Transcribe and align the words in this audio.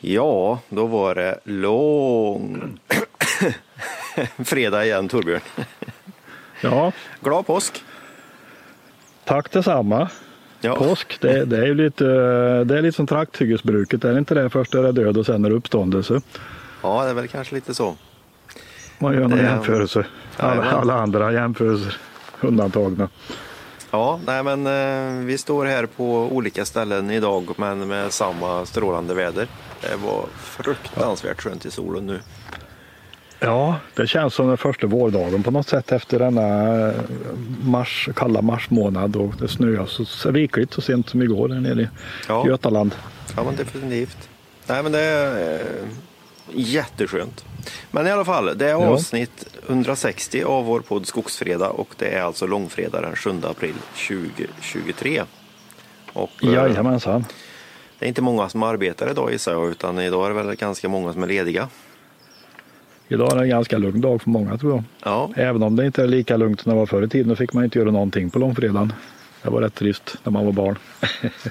Ja, 0.00 0.58
då 0.68 0.86
var 0.86 1.14
det 1.14 1.38
lång 1.44 2.78
fredag 4.44 4.84
igen 4.84 5.08
Torbjörn. 5.08 5.40
Ja, 6.60 6.92
Glad 7.20 7.46
påsk! 7.46 7.84
tack 9.24 9.50
detsamma. 9.52 10.08
Ja, 10.60 10.76
Påsk, 10.76 11.20
det, 11.20 11.44
det 11.44 11.56
är 11.58 11.66
ju 11.66 11.74
lite, 11.74 12.04
det 12.64 12.78
är 12.78 12.82
lite 12.82 12.96
som 12.96 13.06
trakthyggesbruket. 13.06 14.04
Är 14.04 14.12
det 14.12 14.18
inte 14.18 14.34
det? 14.34 14.50
Först 14.50 14.74
är 14.74 14.82
det 14.82 14.92
död 14.92 15.16
och 15.16 15.26
sen 15.26 15.44
är 15.44 15.50
det 15.50 15.56
uppståndelse. 15.56 16.20
ja 16.82 17.04
det 17.04 17.10
är 17.10 17.14
väl 17.14 17.28
kanske 17.28 17.54
lite 17.54 17.74
så. 17.74 17.96
Man 18.98 19.14
gör 19.14 19.20
någon 19.20 19.30
Det- 19.30 19.42
jämförelse. 19.44 20.06
Alla, 20.36 20.62
alla 20.64 20.94
andra 20.94 21.32
jämförelser 21.32 21.96
undantagna. 22.40 23.08
Ja, 23.90 24.20
nej 24.26 24.42
men 24.42 24.66
eh, 24.66 25.24
vi 25.26 25.38
står 25.38 25.64
här 25.66 25.86
på 25.86 26.04
olika 26.32 26.64
ställen 26.64 27.10
idag 27.10 27.48
men 27.56 27.88
med 27.88 28.12
samma 28.12 28.66
strålande 28.66 29.14
väder. 29.14 29.46
Det 29.80 29.96
var 29.96 30.26
fruktansvärt 30.36 31.40
skönt 31.42 31.66
i 31.66 31.70
solen 31.70 32.06
nu. 32.06 32.20
Ja, 33.40 33.76
det 33.94 34.06
känns 34.06 34.34
som 34.34 34.48
den 34.48 34.56
första 34.56 34.86
vårdagen 34.86 35.42
på 35.42 35.50
något 35.50 35.68
sätt 35.68 35.92
efter 35.92 36.18
denna 36.18 36.68
eh, 36.88 36.94
mars, 37.64 38.08
kalla 38.16 38.42
marsmånad 38.42 39.16
och 39.16 39.34
det 39.40 39.48
snöade 39.48 39.86
så 40.06 40.30
rikligt 40.30 40.72
så 40.72 40.80
sent 40.80 41.08
som 41.08 41.22
igår 41.22 41.48
där 41.48 41.60
nere 41.60 41.80
i 41.82 41.88
Ja. 42.28 42.46
Götaland. 42.46 42.94
Ja, 43.36 43.44
men 43.44 43.56
definitivt. 43.56 44.28
Nej, 44.66 44.82
men 44.82 44.92
det 44.92 45.00
är 45.00 45.54
eh, 45.54 45.60
jätteskönt. 46.54 47.44
Men 47.90 48.06
i 48.06 48.10
alla 48.10 48.24
fall, 48.24 48.58
det 48.58 48.64
är 48.66 48.70
Ja. 48.70 48.86
avsnitt 48.86 49.46
160 49.68 50.42
av 50.42 50.64
vår 50.64 50.80
podd 50.80 51.06
Skogsfredag 51.06 51.70
och 51.80 51.94
det 51.98 52.08
är 52.08 52.22
alltså 52.22 52.46
långfredag 52.46 53.02
den 53.02 53.16
7 53.16 53.30
april 53.42 53.74
2023. 54.08 55.22
Och, 56.12 56.30
eh, 56.42 56.52
Jajamensan. 56.52 57.24
Det 57.98 58.06
är 58.06 58.08
inte 58.08 58.22
många 58.22 58.48
som 58.48 58.62
arbetar 58.62 59.10
idag 59.10 59.32
gissar 59.32 59.52
jag, 59.52 59.70
utan 59.70 59.98
idag 59.98 60.24
är 60.24 60.28
det 60.28 60.42
väl 60.42 60.56
ganska 60.56 60.88
många 60.88 61.12
som 61.12 61.22
är 61.22 61.26
lediga. 61.26 61.68
Idag 63.08 63.32
är 63.32 63.36
det 63.36 63.42
en 63.42 63.48
ganska 63.48 63.78
lugn 63.78 64.00
dag 64.00 64.22
för 64.22 64.30
många 64.30 64.58
tror 64.58 64.72
jag. 64.72 64.84
Ja, 65.04 65.30
Även 65.36 65.62
om 65.62 65.76
det 65.76 65.86
inte 65.86 66.02
är 66.02 66.06
lika 66.06 66.36
lugnt 66.36 66.60
som 66.60 66.70
det 66.70 66.76
var 66.76 66.86
förr 66.86 67.02
i 67.02 67.08
tiden. 67.08 67.28
Då 67.28 67.36
fick 67.36 67.52
man 67.52 67.64
inte 67.64 67.78
göra 67.78 67.90
någonting 67.90 68.30
på 68.30 68.38
långfredagen. 68.38 68.92
Det 69.42 69.50
var 69.50 69.60
rätt 69.60 69.74
trist 69.74 70.16
när 70.24 70.32
man 70.32 70.44
var 70.44 70.52
barn. 70.52 70.78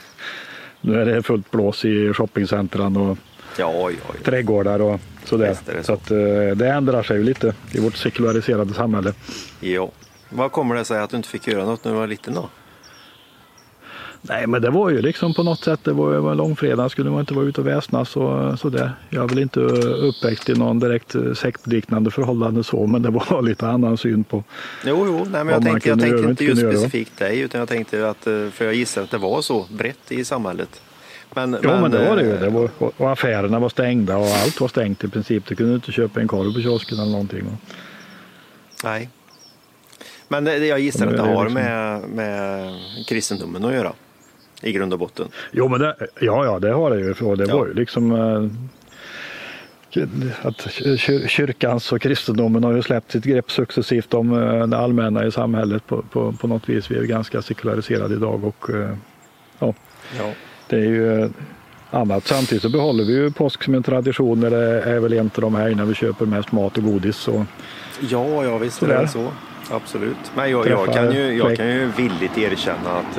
nu 0.81 1.01
är 1.01 1.05
det 1.05 1.23
fullt 1.23 1.51
blås 1.51 1.85
i 1.85 2.13
shoppingcentren 2.13 2.97
och 2.97 3.17
ja, 3.57 3.71
ja, 3.73 3.91
ja. 3.91 4.13
trädgårdar 4.23 4.81
och 4.81 4.99
sådär. 5.23 5.57
Det 5.65 5.77
så 5.77 5.83
så. 5.83 5.93
att, 5.93 6.11
eh, 6.11 6.17
det 6.55 6.69
ändrar 6.69 7.03
sig 7.03 7.23
lite 7.23 7.53
i 7.71 7.79
vårt 7.79 7.95
sekulariserade 7.95 8.73
samhälle. 8.73 9.13
ja. 9.59 9.89
Vad 10.29 10.51
kommer 10.51 10.75
det 10.75 10.85
sig 10.85 10.99
att 10.99 11.09
du 11.09 11.17
inte 11.17 11.29
fick 11.29 11.47
göra 11.47 11.65
något 11.65 11.83
när 11.83 11.91
du 11.91 11.97
var 11.97 12.07
liten 12.07 12.33
då? 12.33 12.49
Nej 14.29 14.47
men 14.47 14.61
det 14.61 14.69
var 14.69 14.89
ju 14.89 15.01
liksom 15.01 15.33
på 15.33 15.43
något 15.43 15.63
sätt, 15.63 15.79
det 15.83 15.91
var 15.93 16.13
ju 16.13 16.19
var 16.19 16.35
långfredag, 16.35 16.91
skulle 16.91 17.09
man 17.09 17.19
inte 17.19 17.33
vara 17.33 17.45
ute 17.45 17.61
och 17.61 17.67
väsnas 17.67 18.15
och 18.15 18.59
sådär. 18.59 18.91
Jag 19.09 19.23
är 19.23 19.27
väl 19.27 19.39
inte 19.39 19.59
uppväxt 19.59 20.49
i 20.49 20.53
någon 20.53 20.79
direkt 20.79 21.15
eh, 21.15 21.33
sektliknande 21.33 22.11
förhållande 22.11 22.63
så, 22.63 22.87
men 22.87 23.01
det 23.01 23.09
var 23.09 23.41
lite 23.49 23.67
annan 23.67 23.97
syn 23.97 24.23
på. 24.23 24.43
Jo, 24.85 25.03
jo, 25.05 25.25
nej, 25.31 25.43
men 25.43 25.47
jag 25.53 25.63
tänkte, 25.63 25.89
jag 25.89 25.99
tänkte 25.99 26.17
göra 26.21 26.29
inte 26.29 26.43
just 26.45 26.61
göra. 26.61 26.71
specifikt 26.71 27.17
dig, 27.19 27.39
utan 27.39 27.59
jag 27.59 27.69
tänkte 27.69 28.09
att, 28.09 28.27
eh, 28.27 28.49
för 28.49 28.65
jag 28.65 28.73
gissar 28.75 29.01
att 29.03 29.11
det 29.11 29.17
var 29.17 29.41
så 29.41 29.65
brett 29.69 30.11
i 30.11 30.25
samhället. 30.25 30.81
Men, 31.35 31.57
Jo 31.63 31.69
men, 31.81 31.91
det 31.91 32.09
var 32.09 32.15
det 32.15 32.23
ju. 32.23 32.33
eh, 32.33 32.39
Det 32.39 32.49
var, 32.49 32.69
och 32.97 33.11
affärerna 33.11 33.59
var 33.59 33.69
stängda 33.69 34.17
och 34.17 34.27
allt 34.27 34.61
var 34.61 34.67
stängt 34.67 35.03
i 35.03 35.07
princip. 35.07 35.45
Du 35.47 35.55
kunde 35.55 35.75
inte 35.75 35.91
köpa 35.91 36.21
en 36.21 36.27
korv 36.27 36.53
på 36.53 36.61
kiosken 36.61 36.99
eller 36.99 37.11
någonting. 37.11 37.43
Nej. 38.83 39.09
Men 40.27 40.43
det, 40.43 40.59
det 40.59 40.65
jag 40.67 40.79
gissar 40.79 40.99
Men 41.05 41.09
att 41.09 41.17
det 41.25 41.29
det 41.31 41.35
har 41.35 41.43
liksom- 41.45 41.63
med, 41.63 42.01
med 42.09 42.73
kristendomen 43.07 43.65
att 43.65 43.73
göra. 43.73 43.93
I 44.61 44.71
grund 44.71 44.93
och 44.93 44.99
botten. 44.99 45.27
Jo 45.51 45.67
men 45.67 45.79
det, 45.79 45.95
ja, 46.19 46.45
ja 46.45 46.59
det 46.59 46.71
har 46.71 46.89
det 46.89 46.99
ju. 46.99 47.13
Och 47.25 47.37
det 47.37 47.45
Ja. 47.47 47.57
var 47.57 47.67
ju 47.67 47.73
liksom 47.73 48.11
eh, 48.11 48.47
att 50.41 50.55
kyr- 50.57 51.27
kyrkans 51.27 51.91
och 51.91 52.01
kristendomen 52.01 52.63
har 52.63 52.73
ju 52.73 52.81
släppt 52.81 53.11
sitt 53.11 53.23
grepp 53.23 53.51
successivt 53.51 54.13
om 54.13 54.33
eh, 54.43 54.67
det 54.67 54.77
allmänna 54.77 55.25
i 55.25 55.31
samhället 55.31 55.87
på, 55.87 56.01
på, 56.01 56.31
på 56.31 56.47
något 56.47 56.69
vis. 56.69 56.91
Vi 56.91 56.95
är 56.97 57.01
ju 57.01 57.07
ganska 57.07 57.41
sekulariserade 57.41 58.13
idag 58.15 58.43
och 58.43 58.69
eh, 58.69 58.95
ja, 59.59 59.73
Ja. 60.19 60.31
det 60.69 60.75
är 60.75 60.79
ju 60.85 61.29
annat. 61.91 62.27
Samtidigt 62.27 62.61
så 62.61 62.69
behåller 62.69 63.03
vi 63.03 63.13
ju 63.13 63.31
påsk 63.31 63.63
som 63.63 63.75
en 63.75 63.83
tradition 63.83 64.39
när 64.39 64.49
det 64.49 64.81
är 64.81 64.99
väl 64.99 65.13
en 65.13 65.25
av 65.35 65.41
de 65.41 65.55
här 65.55 65.69
när 65.75 65.85
vi 65.85 65.93
köper 65.93 66.25
mest 66.25 66.51
mat 66.51 66.77
och 66.77 66.83
godis. 66.83 67.27
Och, 67.27 67.41
Ja, 68.09 68.43
ja 68.43 68.57
visst 68.57 68.83
är 68.83 68.87
det 68.87 69.07
så. 69.07 69.27
Absolut. 69.71 70.17
Men 70.35 70.51
jag, 70.51 70.67
jag, 70.67 70.93
kan 70.93 71.11
ju, 71.11 71.37
jag 71.37 71.57
kan 71.57 71.67
ju 71.67 71.91
villigt 71.97 72.37
erkänna 72.37 72.89
att 72.91 73.17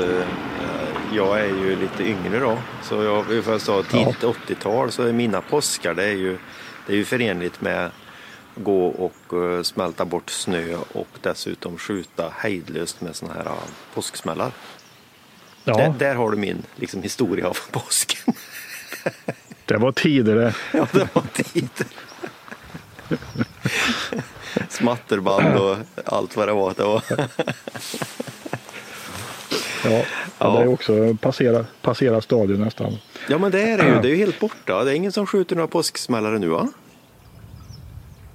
jag 1.12 1.40
är 1.40 1.46
ju 1.46 1.76
lite 1.76 2.04
yngre 2.04 2.38
då. 2.40 2.58
Så 2.82 3.02
jag, 3.02 3.44
för 3.44 3.52
jag 3.52 3.60
sa 3.60 3.82
tidigt 3.82 4.22
80-tal 4.22 4.92
så 4.92 5.02
är 5.02 5.12
mina 5.12 5.40
påskar 5.40 5.94
det 5.94 6.04
är 6.04 6.12
ju, 6.12 6.38
det 6.86 6.92
är 6.92 6.96
ju 6.96 7.04
förenligt 7.04 7.60
med 7.60 7.90
gå 8.54 8.86
och 8.86 9.42
eh, 9.42 9.62
smälta 9.62 10.04
bort 10.04 10.30
snö 10.30 10.76
och 10.92 11.08
dessutom 11.22 11.78
skjuta 11.78 12.32
hejdlöst 12.36 13.00
med 13.00 13.16
såna 13.16 13.34
här 13.34 13.46
eh, 13.46 13.52
påsksmällar. 13.94 14.52
ja, 15.64 15.76
Där, 15.76 15.94
där 15.98 16.14
har 16.14 16.30
du 16.30 16.36
min 16.36 16.62
liksom, 16.76 17.02
historia 17.02 17.48
av 17.48 17.58
påsken. 17.70 18.34
det 19.64 19.76
var 19.76 19.92
tidigare. 19.92 20.54
ja, 20.72 20.86
det 20.92 21.08
var 21.14 21.22
tid. 21.32 21.70
Smatterband 24.68 25.56
och 25.56 25.76
allt 26.04 26.36
vad 26.36 26.48
det 26.48 26.52
var. 26.52 26.74
Det 26.76 26.84
var. 26.84 27.02
Ja, 29.84 30.04
ja. 30.38 30.46
Ja. 30.54 30.58
det 30.58 30.64
är 30.64 30.68
också 30.72 31.16
passera, 31.20 31.64
passera 31.82 32.20
stadion 32.20 32.60
nästan. 32.60 32.92
Ja 33.28 33.38
men 33.38 33.50
det 33.52 33.62
är 33.62 33.78
det 33.78 33.84
ju. 33.88 34.00
Det 34.02 34.08
är 34.08 34.10
ju 34.10 34.16
helt 34.16 34.40
borta. 34.40 34.84
Det 34.84 34.90
är 34.90 34.94
ingen 34.94 35.12
som 35.12 35.26
skjuter 35.26 35.56
några 35.56 35.68
påsksmällare 35.68 36.38
nu 36.38 36.48
va? 36.48 36.68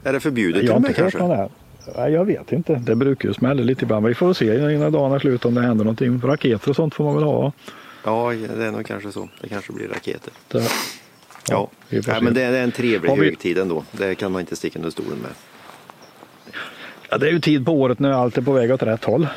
Är 0.04 0.14
det 0.14 0.20
förbjudet 0.20 0.64
Jag 0.64 0.76
till 0.86 0.86
hört 0.88 0.96
kanske? 1.14 1.24
här. 1.36 1.50
Nej, 1.98 2.12
jag 2.12 2.26
vet 2.26 2.52
inte. 2.52 2.76
Det 2.76 2.96
brukar 2.96 3.28
ju 3.30 3.34
smälla 3.34 3.64
lite 3.64 3.84
ibland. 3.86 4.06
Vi 4.08 4.14
får 4.14 4.34
se 4.34 4.74
innan 4.74 4.92
dagen 4.92 5.12
är 5.14 5.20
slut 5.20 5.46
om 5.46 5.56
det 5.56 5.62
händer 5.62 5.84
någonting. 5.86 6.22
Raketer 6.24 6.70
och 6.70 6.76
sånt 6.76 6.96
får 6.96 7.04
man 7.04 7.16
väl 7.16 7.24
ha. 7.24 7.52
Ja, 8.04 8.32
det 8.58 8.66
är 8.66 8.72
nog 8.72 8.86
kanske 8.86 9.12
så. 9.12 9.30
Det 9.42 9.50
kanske 9.50 9.74
blir 9.74 9.88
raketer. 9.88 10.34
Det, 10.48 10.68
Ja, 11.50 11.70
får 11.90 12.12
Nej, 12.12 12.22
men 12.22 12.34
det 12.34 12.42
är 12.42 12.52
det 12.52 12.60
en 12.60 12.72
trevlig 12.72 13.12
vi- 13.12 13.26
högtid 13.26 13.58
ändå. 13.58 13.84
Det 13.92 14.16
kan 14.16 14.32
man 14.32 14.40
inte 14.42 14.56
sticka 14.56 14.80
under 14.80 14.92
stolen 14.92 15.18
med. 15.18 15.32
ja, 17.10 17.18
det 17.18 17.28
är 17.28 17.32
ju 17.32 17.40
tid 17.40 17.66
på 17.66 17.72
året 17.72 18.00
när 18.00 18.12
allt 18.12 18.38
är 18.38 18.42
på 18.42 18.52
väg 18.52 18.72
åt 18.72 18.84
rätt 18.84 19.04
håll. 19.04 19.28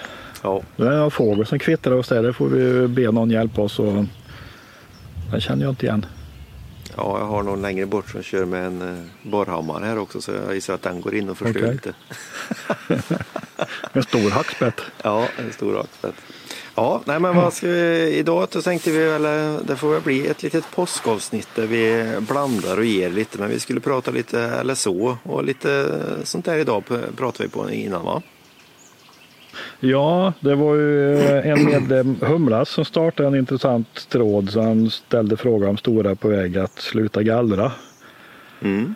Ja, 0.44 0.62
Det 0.76 0.86
är 0.88 1.10
fågel 1.10 1.46
som 1.46 1.58
kvittrar 1.58 1.94
hos 1.94 2.08
dig. 2.08 2.22
Det 2.22 2.32
får 2.32 2.48
vi 2.48 2.88
be 2.88 3.10
någon 3.12 3.30
hjälpa 3.30 3.62
oss. 3.62 3.78
Och... 3.78 4.04
Den 5.30 5.40
känner 5.40 5.64
jag 5.64 5.72
inte 5.72 5.86
igen. 5.86 6.06
ja 6.96 7.18
jag 7.18 7.26
har 7.26 7.42
någon 7.42 7.62
längre 7.62 7.86
bort 7.86 8.10
som 8.10 8.22
kör 8.22 8.44
med 8.44 8.66
en 8.66 8.82
eh, 8.82 9.30
borrhammare 9.30 9.84
här 9.84 9.98
också 9.98 10.20
så 10.20 10.32
jag 10.46 10.54
gissar 10.54 10.74
att 10.74 10.82
den 10.82 11.00
går 11.00 11.14
in 11.14 11.28
och 11.30 11.38
förstör 11.38 11.60
Okej. 11.60 11.72
lite. 11.72 11.94
En 13.92 14.02
stor 14.02 14.30
hackspett. 14.30 14.80
Ja, 15.02 15.28
en 15.38 15.52
stor 15.52 15.72
rakspett. 15.72 16.14
Ja, 16.74 17.02
nej 17.04 17.20
men 17.20 17.36
vad 17.36 17.52
ska 17.52 17.66
vi, 17.68 18.14
idag 18.18 18.48
då 18.52 18.62
tänkte 18.62 18.90
vi 18.90 18.98
väl, 19.06 19.24
eh, 19.24 19.60
det 19.66 19.76
får 19.76 19.92
väl 19.92 20.00
bli 20.02 20.26
ett 20.26 20.42
litet 20.42 20.64
påskavsnitt 20.74 21.48
där 21.54 21.66
vi 21.66 22.12
blandar 22.20 22.76
och 22.78 22.84
ger 22.84 23.10
lite, 23.10 23.38
men 23.38 23.50
vi 23.50 23.60
skulle 23.60 23.80
prata 23.80 24.10
lite 24.10 24.62
LSO 24.64 25.16
och 25.22 25.44
lite 25.44 26.00
sånt 26.24 26.44
där 26.44 26.58
idag 26.58 26.84
p- 26.88 26.94
pratade 27.16 27.44
vi 27.44 27.50
på 27.50 27.70
innan 27.70 28.04
va? 28.04 28.22
Ja, 29.80 30.32
det 30.40 30.54
var 30.54 30.74
ju 30.74 31.14
eh, 31.18 31.46
en 31.50 31.64
medlem, 31.64 32.16
Humlas, 32.20 32.68
som 32.70 32.84
startade 32.84 33.28
en 33.28 33.34
intressant 33.34 34.08
tråd. 34.08 34.50
Så 34.50 34.60
han 34.62 34.90
ställde 34.90 35.36
frågan 35.36 35.68
om 35.68 35.76
Stora 35.76 36.10
är 36.10 36.14
på 36.14 36.28
väg 36.28 36.58
att 36.58 36.78
sluta 36.78 37.22
gallra. 37.22 37.72
Mm. 38.62 38.94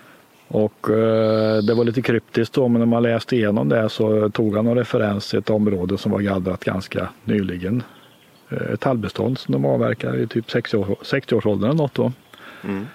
Och 0.48 0.90
eh, 0.90 1.58
det 1.62 1.74
var 1.74 1.84
lite 1.84 2.02
kryptiskt 2.02 2.54
då, 2.54 2.68
men 2.68 2.78
när 2.80 2.86
man 2.86 3.02
läste 3.02 3.36
igenom 3.36 3.68
det 3.68 3.88
så 3.88 4.30
tog 4.30 4.56
han 4.56 4.66
en 4.66 4.74
referens 4.74 5.30
till 5.30 5.38
ett 5.38 5.50
område 5.50 5.98
som 5.98 6.12
var 6.12 6.20
gallrat 6.20 6.64
ganska 6.64 7.08
nyligen. 7.24 7.82
Eh, 8.50 8.72
Ett 8.72 8.80
tallbestånd 8.80 9.38
som 9.38 9.52
de 9.52 9.64
avverkar 9.64 10.16
i 10.16 10.26
typ 10.26 10.46
60-år 10.46 10.86
60-årsåldern 11.02 11.70
eller 11.70 11.82
något 11.82 11.94
då. 11.94 12.12
Mm. 12.64 12.86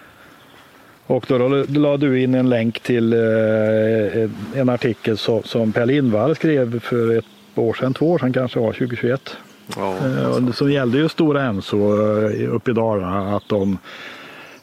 Och 1.05 1.25
då 1.27 1.37
la- 1.67 1.97
du 1.97 2.21
in 2.21 2.35
en 2.35 2.49
länk 2.49 2.79
till 2.79 3.13
eh, 3.13 4.29
en 4.61 4.69
artikel 4.69 5.17
som, 5.17 5.43
som 5.43 5.71
Per 5.71 5.85
Lindvall 5.85 6.35
skrev 6.35 6.79
för 6.79 7.17
ett 7.17 7.25
år 7.61 7.73
sedan, 7.73 7.93
två 7.93 8.11
år 8.11 8.19
sedan 8.19 8.33
kanske 8.33 8.59
var, 8.59 8.71
2021. 8.71 9.37
Ja, 9.77 9.95
det 10.39 10.53
Som 10.53 10.71
gällde 10.71 10.97
ju 10.97 11.09
Stora 11.09 11.41
Enso 11.41 11.77
eh, 11.77 12.53
uppe 12.53 12.71
i 12.71 12.73
Dalarna 12.73 13.35
att 13.35 13.49
de 13.49 13.77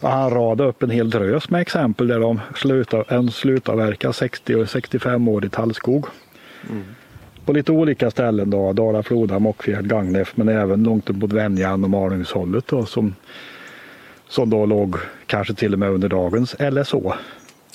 han 0.01 0.31
radade 0.31 0.69
upp 0.69 0.83
en 0.83 0.91
hel 0.91 1.11
drös 1.11 1.51
med 1.51 1.61
exempel 1.61 2.09
där 2.09 2.21
de 2.21 2.41
slutar, 2.57 3.05
en 3.09 3.31
slutavverkar 3.31 4.13
60 4.13 4.55
och 4.55 4.65
65-årig 4.65 5.53
tallskog. 5.53 6.07
På 7.45 7.53
lite 7.53 7.73
olika 7.73 8.11
ställen 8.11 8.51
då, 8.51 8.73
Dala, 8.73 9.03
Floda, 9.03 9.39
Mockfjärd, 9.39 9.87
Gagnef 9.89 10.33
men 10.37 10.49
även 10.49 10.83
långt 10.83 11.11
upp 11.11 11.17
mot 11.17 11.33
Venjan 11.33 11.85
och 11.85 11.91
Malungshållet 11.91 12.67
då 12.67 12.87
som, 12.87 13.15
som 14.29 14.51
då 14.51 14.67
låg 14.67 14.97
kanske 15.27 15.55
till 15.55 15.73
och 15.73 15.79
med 15.79 15.91
under 15.91 16.09
dagens 16.09 16.57
LSO. 16.59 17.13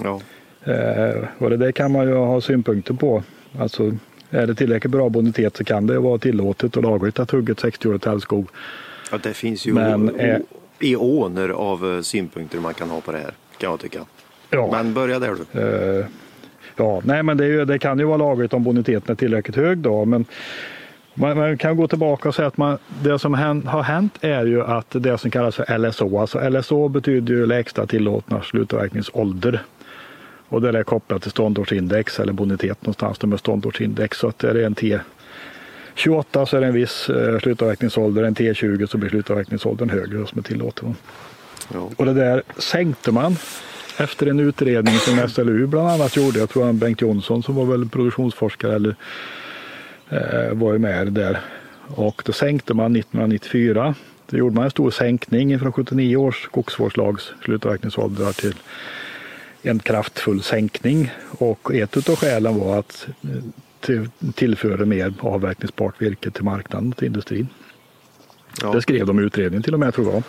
ja. 0.04 0.22
Eh, 0.64 1.24
och 1.38 1.50
det 1.50 1.58
där 1.58 1.72
kan 1.72 1.92
man 1.92 2.08
ju 2.08 2.14
ha 2.14 2.42
synpunkter 2.42 2.94
på. 2.94 3.24
Alltså, 3.60 3.92
är 4.30 4.48
det 4.48 4.56
tillräckligt 4.56 4.92
bra 4.92 5.10
bonitet 5.10 5.58
så 5.58 5.64
kan 5.64 5.88
det 5.88 6.00
vara 6.00 6.18
tillåtet 6.18 6.78
och 6.78 6.84
lagligt 6.84 7.20
att 7.20 7.32
hugga 7.32 7.52
ett 7.52 7.64
60-årigt 7.64 8.00
tallskog. 8.02 8.48
ja 9.12 9.18
det 9.24 9.34
finns 9.34 9.66
ju 9.68 9.74
Men, 9.74 10.10
o- 10.10 10.18
eh, 10.18 10.38
eoner 10.80 11.50
av 11.50 11.96
eh, 11.96 12.02
synpunkter 12.02 12.60
man 12.60 12.74
kan 12.74 12.90
ha 12.90 13.02
på 13.02 13.12
det 13.12 13.18
här, 13.18 13.32
kan 13.58 13.70
jag 13.70 13.80
tycka. 13.80 14.00
Ja. 14.50 14.70
Men 14.72 14.94
börja 14.94 15.20
där 15.20 15.36
du. 15.52 15.60
Eh, 16.00 16.06
ja, 16.76 17.02
nej, 17.06 17.24
men 17.24 17.38
det, 17.38 17.46
ju, 17.46 17.66
det 17.66 17.80
kan 17.80 18.00
ju 18.00 18.06
vara 18.06 18.18
lagligt 18.18 18.54
om 18.54 18.64
boniteten 18.64 19.12
är 19.12 19.16
tillräckligt 19.16 19.56
hög 19.56 19.78
då. 19.78 20.06
Men 20.06 20.26
man, 21.14 21.38
man 21.38 21.58
kan 21.58 21.78
gå 21.78 21.88
tillbaka 21.88 22.30
och 22.30 22.36
säga 22.36 22.48
att 22.48 22.58
man, 22.58 22.78
det 23.04 23.20
som 23.20 23.34
hän, 23.34 23.68
har 23.68 23.84
hänt 23.84 24.18
är 24.22 24.46
ju 24.46 24.62
att 24.64 24.88
det 24.90 25.18
som 25.18 25.32
kallas 25.32 25.56
för 25.56 25.78
LSO, 25.78 26.20
alltså 26.20 26.50
LSO 26.50 26.88
betyder 26.88 27.34
ju 27.34 27.46
lägsta 27.46 27.86
tillåtna 27.86 28.42
slutavverkningsålder. 28.42 29.62
Och 30.56 30.62
det 30.62 30.80
är 30.80 30.84
kopplat 30.84 31.22
till 31.22 31.32
ståndortsindex 31.32 32.20
eller 32.20 32.34
bonitet 32.34 32.82
någonstans 32.82 33.22
med 33.22 33.40
ståndortsindex. 33.40 34.18
Så 34.18 34.28
att 34.28 34.44
är 34.44 34.54
det 34.54 34.66
en 34.66 34.76
T 34.76 35.00
28 35.96 36.46
så 36.46 36.58
är 36.58 36.62
det 36.62 36.68
en 36.68 36.74
viss 36.74 37.10
eh, 37.10 37.40
slutavverkningsålder, 37.40 38.24
en 38.24 38.36
T20 38.36 38.86
så 38.86 38.98
blir 38.98 39.10
slutavverkningsåldern 39.10 39.90
högre 39.90 40.28
som 40.28 40.40
är 40.40 40.44
tillåten. 40.44 40.96
Ja. 41.74 41.90
Och 41.96 42.06
det 42.06 42.14
där 42.14 42.44
sänkte 42.58 43.12
man 43.12 43.38
efter 43.98 44.28
en 44.28 44.40
utredning 44.40 44.96
som 44.96 45.30
SLU 45.30 45.68
bland 45.68 45.90
annat 45.90 46.18
gjorde. 46.18 46.40
Jag 46.40 46.50
tror 46.50 46.70
att 46.70 46.76
Bengt 46.76 47.02
Jonsson 47.02 47.44
som 47.44 47.56
var 47.56 47.66
väl 47.66 47.90
produktionsforskare 47.90 48.76
eller 48.76 48.96
eh, 50.10 50.54
var 50.54 50.74
ju 50.74 50.80
med 50.80 51.14
där. 51.14 51.40
Och 51.88 52.22
då 52.26 52.34
sänkte 52.34 52.74
man 52.74 52.96
1994. 52.96 53.96
Då 54.30 54.38
gjorde 54.38 54.56
man 54.56 54.64
en 54.64 54.72
stor 54.72 54.92
sänkning 54.92 55.60
från 55.60 55.72
79 55.72 56.18
års 56.18 56.44
skogsvårdslags 56.44 57.34
slutavverkningsåldrar 57.44 58.32
till 58.32 58.54
en 59.68 59.80
kraftfull 59.80 60.44
sänkning. 60.44 61.12
Och 61.38 61.74
ett 61.74 62.10
av 62.10 62.16
skälen 62.16 62.60
var 62.60 62.80
att 62.80 63.08
eh, 63.24 63.30
till, 63.80 64.10
tillföra 64.36 64.86
mer 64.86 65.14
avverkningsbart 65.20 66.02
virke 66.02 66.32
till 66.32 66.44
marknaden, 66.44 66.92
till 66.92 67.06
industrin. 67.08 67.48
Ja. 68.62 68.72
Det 68.72 68.82
skrev 68.82 69.06
de 69.06 69.20
i 69.20 69.24
utredningen 69.24 69.64
till 69.64 69.74
och 69.74 69.80
med 69.80 69.94
tror 69.94 70.14
jag. 70.14 70.24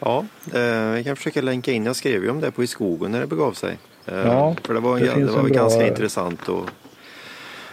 Ja, 0.00 0.26
eh, 0.60 0.90
vi 0.90 1.04
kan 1.04 1.16
försöka 1.16 1.42
länka 1.42 1.72
in. 1.72 1.84
Jag 1.86 1.96
skrev 1.96 2.22
ju 2.24 2.30
om 2.30 2.40
det 2.40 2.50
på 2.50 2.62
I 2.64 2.66
skogen 2.66 3.10
när 3.12 3.20
det 3.20 3.26
begav 3.26 3.52
sig. 3.52 3.78
Eh, 4.06 4.18
Ja, 4.18 4.56
för 4.62 4.74
det 4.74 4.80
var, 4.80 4.98
det 5.00 5.04
det 5.14 5.24
var 5.24 5.42
bra- 5.42 5.48
ganska 5.48 5.86
intressant. 5.88 6.48
Och 6.48 6.70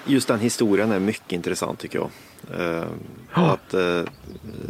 just 0.05 0.27
den 0.27 0.39
historien 0.39 0.91
är 0.91 0.99
mycket 0.99 1.31
intressant 1.31 1.79
tycker 1.79 1.99
jag. 1.99 2.09
Eh, 2.77 2.83
Att 3.31 3.73
eh, 3.73 4.01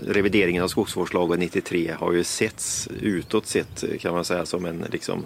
revideringen 0.08 0.64
av 0.64 0.68
skogsvårdslagen 0.68 1.40
93 1.40 1.92
har 2.00 2.12
ju 2.14 2.24
setts 2.24 2.90
utåt 3.02 3.46
sett 3.48 3.84
kan 4.00 4.14
man 4.14 4.26
säga 4.26 4.46
som 4.46 4.66
en, 4.66 4.86
liksom, 4.92 5.26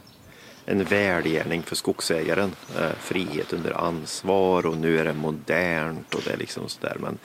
en 0.66 0.84
välgärning 0.84 1.64
för 1.64 1.76
skogsägaren. 1.76 2.52
Eh, 2.80 2.92
frihet 3.00 3.54
under 3.54 3.72
ansvar 3.72 4.66
och 4.66 4.78
nu 4.78 5.00
är 5.00 5.06
det 5.06 5.14
modernt 5.14 6.14
och 6.16 6.22
det 6.26 6.32
är 6.34 6.38
liksom 6.38 6.70
sådär. 6.70 6.98
Men 7.00 7.18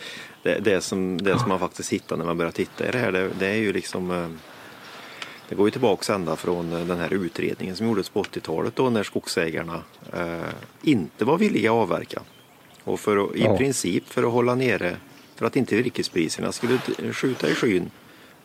det, 0.43 0.59
det, 0.59 0.81
som, 0.81 1.23
det 1.23 1.39
som 1.39 1.49
man 1.49 1.59
faktiskt 1.59 1.93
hittar 1.93 2.17
när 2.17 2.25
man 2.25 2.39
börjar 2.39 2.53
titta 2.53 2.89
i 2.89 2.91
det 2.91 2.99
här 2.99 3.13
det, 3.13 3.31
det 3.39 3.47
är 3.47 3.57
ju 3.57 3.73
liksom 3.73 4.11
eh, 4.11 4.29
det 5.49 5.55
går 5.55 5.67
ju 5.67 5.71
tillbaka 5.71 6.15
ända 6.15 6.37
från 6.37 6.73
eh, 6.73 6.87
den 6.87 6.99
här 6.99 7.13
utredningen 7.13 7.77
som 7.77 7.87
gjordes 7.87 8.09
på 8.09 8.23
80-talet 8.23 8.77
då 8.77 8.91
när 8.91 9.03
skogsägarna 9.03 9.83
eh, 10.13 10.41
inte 10.83 11.25
var 11.25 11.39
villiga 11.39 11.71
att 11.71 11.77
avverka. 11.77 12.23
Och 12.85 13.01
för 13.01 13.17
att, 13.25 13.37
i 13.37 13.43
Ja. 13.45 13.57
princip 13.57 14.09
för 14.09 14.23
att 14.23 14.33
hålla 14.33 14.55
nere, 14.55 14.97
för 15.37 15.47
att 15.47 15.57
inte 15.57 15.77
virkespriserna 15.77 16.53
skulle 16.53 16.79
skjuta 17.13 17.49
i 17.49 17.55
skyn 17.55 17.91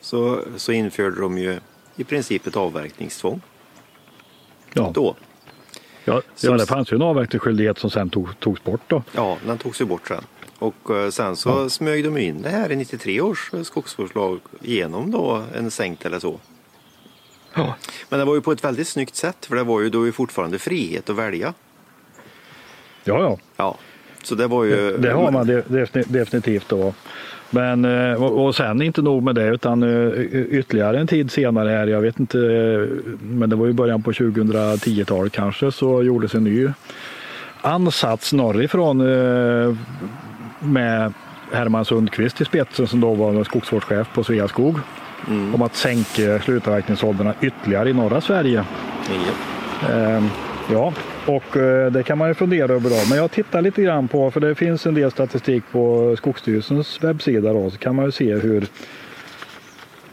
så, 0.01 0.41
så 0.57 0.71
införde 0.71 1.21
de 1.21 1.37
ju 1.37 1.59
i 1.95 2.03
princip 2.03 2.47
ett 2.47 2.55
avverkningstvång 2.55 3.41
Ja. 4.83 4.91
då. 4.93 5.15
Ja, 6.05 6.21
ja, 6.41 6.51
det 6.51 6.65
fanns 6.65 6.91
ju 6.91 6.95
en 6.95 7.01
avverkningsskyldighet 7.01 7.79
som 7.79 7.89
sen 7.89 8.09
tog, 8.09 8.39
togs 8.39 8.63
bort 8.63 8.81
då. 8.87 9.03
Ja, 9.11 9.37
den 9.45 9.57
togs 9.57 9.81
ju 9.81 9.85
bort 9.85 10.07
sen. 10.07 10.23
Och 10.59 10.89
eh, 10.95 11.09
sen 11.09 11.35
så 11.35 11.69
smög 11.69 12.03
de 12.03 12.17
in 12.17 12.41
det 12.41 12.49
här 12.49 12.71
i 12.71 12.75
93 12.75 13.21
års 13.21 13.53
eh, 13.53 13.61
skogsvårdslag 13.61 14.39
genom 14.61 15.11
då 15.11 15.43
en 15.55 15.71
sänkt 15.71 16.05
eller 16.05 16.19
så. 16.19 16.39
Ja. 17.53 17.75
Men 18.09 18.19
det 18.19 18.25
var 18.25 18.35
ju 18.35 18.41
på 18.41 18.51
ett 18.51 18.63
väldigt 18.63 18.87
snyggt 18.87 19.15
sätt 19.15 19.45
för 19.45 19.55
det 19.55 19.63
var 19.63 19.81
ju 19.81 19.89
då 19.89 20.11
fortfarande 20.11 20.59
frihet 20.59 21.09
att 21.09 21.15
välja. 21.15 21.53
Ja, 23.03 23.19
ja. 23.21 23.37
Ja, 23.57 23.77
så 24.23 24.35
det 24.35 24.47
var 24.47 24.63
ju... 24.63 24.97
Det 24.97 25.11
har 25.13 25.31
man 25.31 25.47
de- 25.47 25.61
defini- 25.61 26.05
definitivt 26.07 26.69
då. 26.69 26.93
Men 27.49 27.85
eh, 27.85 28.23
och, 28.23 28.55
sen 28.55 28.81
inte 28.81 29.01
nog 29.01 29.23
med 29.23 29.35
det 29.35 29.47
utan 29.47 29.83
eh, 29.83 30.21
ytterligare 30.49 30.99
en 30.99 31.07
tid 31.07 31.31
senare 31.31 31.69
här, 31.69 31.87
jag 31.87 32.01
vet 32.01 32.19
inte, 32.19 32.39
eh, 32.39 33.15
men 33.21 33.49
det 33.49 33.55
var 33.55 33.65
ju 33.65 33.73
början 33.73 34.01
på 34.01 34.11
2010-talet 34.11 35.33
kanske, 35.33 35.71
så 35.71 36.03
gjordes 36.03 36.35
en 36.35 36.43
ny 36.43 36.67
ansats 37.61 38.33
norrifrån 38.33 38.97
med 40.59 41.13
Herman 41.51 41.85
Sundqvist 41.85 42.41
i 42.41 42.45
spetsen 42.45 42.87
som 42.87 43.01
då 43.01 43.13
var 43.13 43.43
skogsvårdschef 43.43 44.07
på 44.13 44.23
Sveaskog. 44.23 44.79
Om 45.53 45.61
att 45.61 45.75
sänka 45.75 46.39
slutavverkningsåldrarna 46.39 47.33
ytterligare 47.41 47.89
i 47.89 47.93
norra 47.93 48.21
Sverige. 48.21 48.63
Ja. 49.89 50.21
Ja, 50.71 50.93
och 51.27 51.57
eh, 51.57 51.91
det 51.91 52.03
kan 52.03 52.17
man 52.17 52.27
ju 52.27 52.33
fundera 52.33 52.73
över 52.73 52.89
då. 52.89 52.95
Men 53.09 53.17
jag 53.17 53.31
tittar 53.31 53.61
lite 53.61 53.81
grann 53.81 54.07
på, 54.07 54.31
för 54.31 54.39
det 54.39 54.55
finns 54.55 54.85
en 54.85 54.93
del 54.93 55.11
statistik 55.11 55.63
på 55.71 56.15
Skogsstyrelsens 56.17 57.03
webbsida 57.03 57.53
då, 57.53 57.69
så 57.69 57.77
kan 57.77 57.95
man 57.95 58.05
ju 58.05 58.11
se 58.11 58.35
hur 58.35 58.67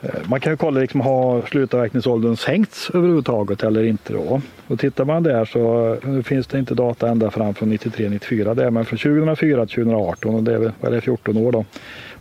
eh, 0.02 0.10
man 0.24 0.40
kan 0.40 0.52
ju 0.52 0.56
kolla, 0.56 0.80
liksom, 0.80 1.00
har 1.00 1.42
slutavverkningsåldern 1.42 2.36
sänkts 2.36 2.90
överhuvudtaget 2.90 3.62
eller 3.62 3.84
inte 3.84 4.12
då? 4.12 4.40
Och 4.66 4.80
tittar 4.80 5.04
man 5.04 5.22
där 5.22 5.44
så 5.44 5.96
nu 6.02 6.22
finns 6.22 6.46
det 6.46 6.58
inte 6.58 6.74
data 6.74 7.08
ända 7.08 7.30
fram 7.30 7.54
från 7.54 7.72
93-94 7.72 8.54
där, 8.54 8.70
men 8.70 8.84
från 8.84 8.98
2004 8.98 9.66
till 9.66 9.74
2018 9.74 10.34
och 10.34 10.42
det 10.42 10.54
är, 10.54 10.58
vad 10.58 10.92
är 10.92 10.96
det, 10.96 11.00
14 11.00 11.36
år 11.36 11.52
då. 11.52 11.64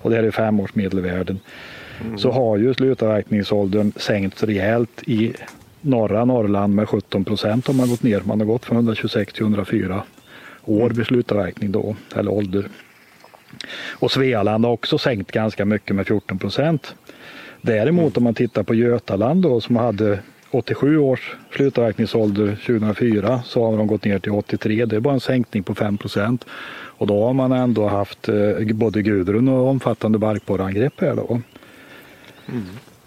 Och 0.01 0.09
det 0.09 0.15
här 0.15 0.23
är 0.23 0.31
fem 0.31 0.59
års 0.59 0.75
medelvärden. 0.75 1.39
Så 2.17 2.31
har 2.31 2.57
ju 2.57 2.73
slutavverkningsåldern 2.73 3.91
sänkts 3.95 4.43
rejält 4.43 5.03
i 5.05 5.33
norra 5.81 6.25
Norrland 6.25 6.75
med 6.75 6.89
17 6.89 7.25
procent 7.25 7.67
har 7.67 7.73
man 7.73 7.89
gått 7.89 8.03
ner. 8.03 8.21
Man 8.21 8.39
har 8.39 8.47
gått 8.47 8.65
från 8.65 8.77
126 8.77 9.33
till 9.33 9.43
104 9.43 10.03
år 10.65 10.89
vid 10.89 11.05
slutavverkning 11.05 11.71
då, 11.71 11.95
eller 12.15 12.31
ålder. 12.31 12.69
Och 13.89 14.11
Svealand 14.11 14.65
har 14.65 14.71
också 14.71 14.97
sänkt 14.97 15.31
ganska 15.31 15.65
mycket 15.65 15.95
med 15.95 16.07
14 16.07 16.39
procent. 16.39 16.95
Däremot 17.61 18.17
om 18.17 18.23
man 18.23 18.33
tittar 18.33 18.63
på 18.63 18.75
Götaland 18.75 19.43
då 19.43 19.61
som 19.61 19.75
hade 19.75 20.19
87 20.51 20.97
års 20.97 21.35
slutavverkningsålder 21.55 22.55
2004 22.55 23.41
så 23.45 23.65
har 23.65 23.77
de 23.77 23.87
gått 23.87 24.05
ner 24.05 24.19
till 24.19 24.31
83. 24.31 24.85
Det 24.85 24.95
är 24.95 24.99
bara 24.99 25.13
en 25.13 25.19
sänkning 25.19 25.63
på 25.63 25.75
5 25.75 25.97
procent. 25.97 26.45
Och 27.01 27.07
då 27.07 27.25
har 27.25 27.33
man 27.33 27.51
ändå 27.51 27.87
haft 27.87 28.29
eh, 28.29 28.65
både 28.73 29.01
Gudrun 29.01 29.47
och 29.47 29.67
omfattande 29.67 30.17
barkborreangrepp 30.17 31.01
här 31.01 31.15
då. 31.15 31.41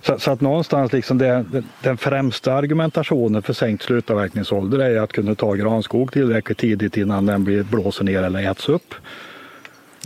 Så, 0.07 0.19
så 0.19 0.31
att 0.31 0.41
någonstans 0.41 0.93
liksom 0.93 1.19
det, 1.19 1.45
den 1.83 1.97
främsta 1.97 2.55
argumentationen 2.55 3.43
för 3.43 3.53
sänkt 3.53 3.83
slutavverkningsålder 3.83 4.79
är 4.79 5.01
att 5.01 5.13
kunna 5.13 5.35
ta 5.35 5.55
granskog 5.55 6.13
tillräckligt 6.13 6.59
tidigt 6.59 6.97
innan 6.97 7.27
den 7.27 7.45
blir 7.45 7.63
blåser 7.63 8.05
ner 8.05 8.23
eller 8.23 8.51
äts 8.51 8.69
upp. 8.69 8.95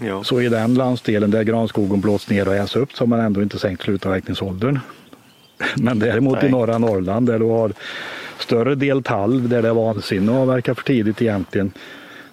Ja. 0.02 0.24
Så 0.24 0.40
i 0.40 0.48
den 0.48 0.74
landsdelen 0.74 1.30
där 1.30 1.42
granskogen 1.42 2.00
blåst 2.00 2.30
ner 2.30 2.48
och 2.48 2.54
äts 2.54 2.76
upp 2.76 2.92
så 2.92 3.02
har 3.02 3.06
man 3.06 3.20
ändå 3.20 3.42
inte 3.42 3.58
sänkt 3.58 3.82
slutavverkningsåldern. 3.82 4.78
Men 5.76 5.98
däremot 5.98 6.38
i 6.38 6.42
Nej. 6.42 6.50
norra 6.50 6.78
Norrland 6.78 7.26
där 7.26 7.38
du 7.38 7.44
har 7.44 7.72
större 8.38 8.74
del 8.74 9.02
tall 9.02 9.48
där 9.48 9.62
det 9.62 9.68
är 9.68 9.74
vansinne 9.74 10.32
att 10.32 10.38
avverka 10.38 10.74
för 10.74 10.82
tidigt 10.82 11.22
egentligen. 11.22 11.72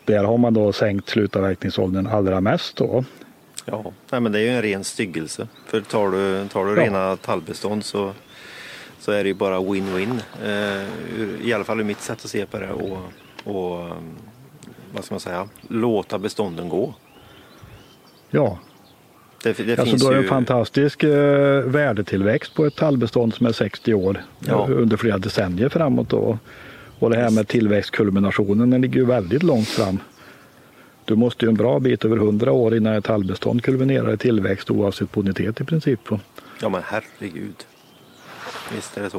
Där 0.05 0.23
har 0.23 0.37
man 0.37 0.53
då 0.53 0.73
sänkt 0.73 1.09
slutavverkningsåldern 1.09 2.07
allra 2.07 2.41
mest 2.41 2.75
då. 2.75 3.03
Ja, 3.65 3.91
Nej, 4.11 4.21
men 4.21 4.31
det 4.31 4.39
är 4.39 4.43
ju 4.43 4.49
en 4.49 4.61
ren 4.61 4.83
styggelse. 4.83 5.47
För 5.67 5.81
tar 5.81 6.11
du, 6.11 6.47
tar 6.47 6.65
du 6.65 6.71
Ja. 6.75 6.85
rena 6.85 7.15
tallbestånd 7.15 7.85
så, 7.85 8.11
så 8.99 9.11
är 9.11 9.23
det 9.23 9.27
ju 9.27 9.33
bara 9.33 9.59
win-win. 9.59 10.19
Eh, 10.45 11.47
I 11.47 11.53
alla 11.53 11.63
fall 11.63 11.79
ur 11.79 11.83
mitt 11.83 12.01
sätt 12.01 12.25
att 12.25 12.29
se 12.31 12.45
på 12.45 12.57
det. 12.59 12.71
Och, 12.71 12.97
och 13.43 13.79
um, 13.91 14.15
vad 14.93 15.03
ska 15.05 15.13
man 15.15 15.19
säga, 15.19 15.47
låta 15.67 16.19
bestånden 16.19 16.69
gå. 16.69 16.93
Ja, 18.29 18.59
Det, 19.43 19.53
det 19.57 19.71
alltså 19.79 19.85
finns 19.85 20.03
då 20.03 20.09
är 20.09 20.15
ju... 20.15 20.21
en 20.23 20.29
fantastisk 20.29 21.03
eh, 21.03 21.61
värdetillväxt 21.63 22.53
på 22.55 22.65
ett 22.65 22.75
tallbestånd 22.75 23.33
som 23.33 23.45
är 23.45 23.51
60 23.51 23.93
år 23.93 24.23
Ja. 24.39 24.63
eh, 24.69 24.77
under 24.77 24.97
flera 24.97 25.17
decennier 25.17 25.69
framåt. 25.69 26.09
Då. 26.09 26.37
Och 26.99 27.09
det 27.09 27.17
här 27.17 27.29
med 27.29 27.47
tillväxtkulminationen 27.47 28.69
den 28.69 28.81
ligger 28.81 28.95
ju 28.99 29.05
väldigt 29.05 29.43
långt 29.43 29.67
fram. 29.67 29.99
Du 31.05 31.15
måste 31.15 31.45
ju 31.45 31.49
en 31.49 31.55
bra 31.55 31.79
bit 31.79 32.05
över 32.05 32.17
100 32.17 32.51
år 32.51 32.75
innan 32.77 32.93
ett 32.93 33.03
tallbestånd 33.05 33.63
kulminerar 33.63 34.13
i 34.13 34.17
tillväxt 34.17 34.71
oavsett 34.71 35.11
bonitet 35.11 35.61
i 35.61 35.63
princip. 35.63 36.11
Och 36.11 36.19
Ja 36.61 36.69
men 36.69 36.81
herregud. 36.85 37.55
Visst 38.75 38.97
är 38.97 39.01
det 39.01 39.09
så. 39.09 39.17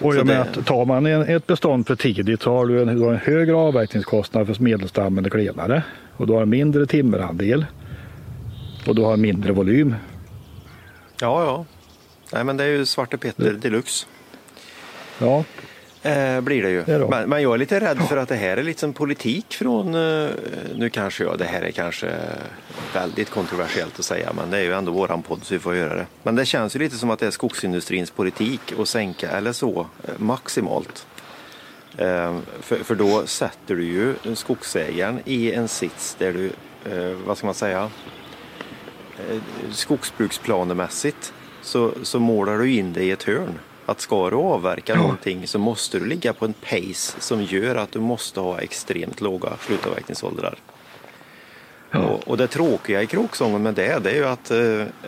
Och 0.00 0.12
Så 0.12 0.18
jag 0.18 0.26
menar 0.26 0.44
det- 0.52 0.60
att 0.60 0.66
tar 0.66 0.84
man 0.84 1.06
ett 1.06 1.46
bestånd 1.46 1.86
för 1.86 1.96
tidigt 1.96 2.42
så 2.42 2.52
har 2.52 2.66
du 2.66 2.82
en, 2.82 2.96
du 2.98 3.04
har 3.04 3.12
en 3.12 3.18
högre 3.18 3.54
avverkningskostnad 3.54 4.46
för 4.46 4.62
medelstammen 4.62 5.24
och 5.26 5.32
klenare. 5.32 5.82
Och 6.16 6.26
du 6.26 6.32
har 6.32 6.42
en 6.42 6.48
mindre 6.50 6.86
timmerandel. 6.86 7.66
Och 8.86 8.94
du 8.94 9.02
har 9.02 9.12
en 9.12 9.20
mindre 9.20 9.52
volym. 9.52 9.94
Ja, 11.20 11.44
ja. 11.44 11.64
Nej 12.32 12.44
men 12.44 12.56
det 12.56 12.64
är 12.64 12.68
ju 12.68 12.86
Svarte 12.86 13.18
Petter 13.18 13.52
deluxe. 13.52 14.06
Ja, 15.18 15.44
Eh, 16.02 16.40
blir 16.40 16.62
det 16.62 16.70
ju. 16.70 16.82
Det 16.82 17.08
men, 17.08 17.28
men 17.28 17.42
jag 17.42 17.54
är 17.54 17.58
lite 17.58 17.80
rädd 17.80 17.98
för 18.08 18.16
att 18.16 18.28
det 18.28 18.36
här 18.36 18.56
är 18.56 18.62
liksom 18.62 18.92
politik 18.92 19.54
från, 19.54 19.94
eh, 19.94 20.30
nu 20.74 20.90
kanske 20.90 21.24
jag, 21.24 21.38
det 21.38 21.44
här 21.44 21.62
är 21.62 21.70
kanske 21.70 22.12
väldigt 22.94 23.30
kontroversiellt 23.30 23.98
att 23.98 24.04
säga, 24.04 24.32
men 24.36 24.50
det 24.50 24.58
är 24.58 24.62
ju 24.62 24.72
ändå 24.72 24.92
våran 24.92 25.22
podd 25.22 25.44
så 25.44 25.54
vi 25.54 25.60
får 25.60 25.76
göra 25.76 25.94
det. 25.94 26.06
Men 26.22 26.34
det 26.34 26.44
känns 26.44 26.76
ju 26.76 26.80
lite 26.80 26.96
som 26.96 27.10
att 27.10 27.18
det 27.18 27.26
är 27.26 27.30
skogsindustrins 27.30 28.10
politik 28.10 28.60
att 28.78 28.88
sänka 28.88 29.30
eller 29.30 29.52
så 29.52 29.86
eh, 30.04 30.14
maximalt. 30.16 31.06
Eh, 31.98 32.36
för, 32.60 32.76
för 32.76 32.94
då 32.94 33.26
sätter 33.26 33.74
du 33.74 33.84
ju 33.84 34.14
skogsägaren 34.34 35.20
i 35.24 35.52
en 35.52 35.68
sits 35.68 36.16
där 36.18 36.32
du, 36.32 36.46
eh, 36.92 37.16
vad 37.26 37.38
ska 37.38 37.46
man 37.46 37.54
säga, 37.54 37.90
eh, 39.18 39.36
skogsbruksplanemässigt 39.70 41.32
så, 41.62 41.92
så 42.02 42.18
målar 42.20 42.58
du 42.58 42.72
in 42.72 42.92
dig 42.92 43.06
i 43.06 43.10
ett 43.10 43.22
hörn. 43.22 43.58
Att 43.86 44.00
ska 44.00 44.30
du 44.30 44.36
avverka 44.36 44.94
någonting 44.94 45.46
så 45.46 45.58
måste 45.58 45.98
du 45.98 46.06
ligga 46.06 46.32
på 46.32 46.44
en 46.44 46.52
pace 46.52 47.20
som 47.20 47.42
gör 47.42 47.76
att 47.76 47.92
du 47.92 48.00
måste 48.00 48.40
ha 48.40 48.58
extremt 48.60 49.20
låga 49.20 49.50
slutavverkningsåldrar. 49.60 50.54
Och, 51.94 52.28
och 52.28 52.36
det 52.36 52.46
tråkiga 52.46 53.02
i 53.02 53.06
kråksången 53.06 53.62
med 53.62 53.74
det, 53.74 53.98
det 54.04 54.10
är 54.10 54.14
ju 54.14 54.26
att 54.26 54.50
eh, 54.50 54.58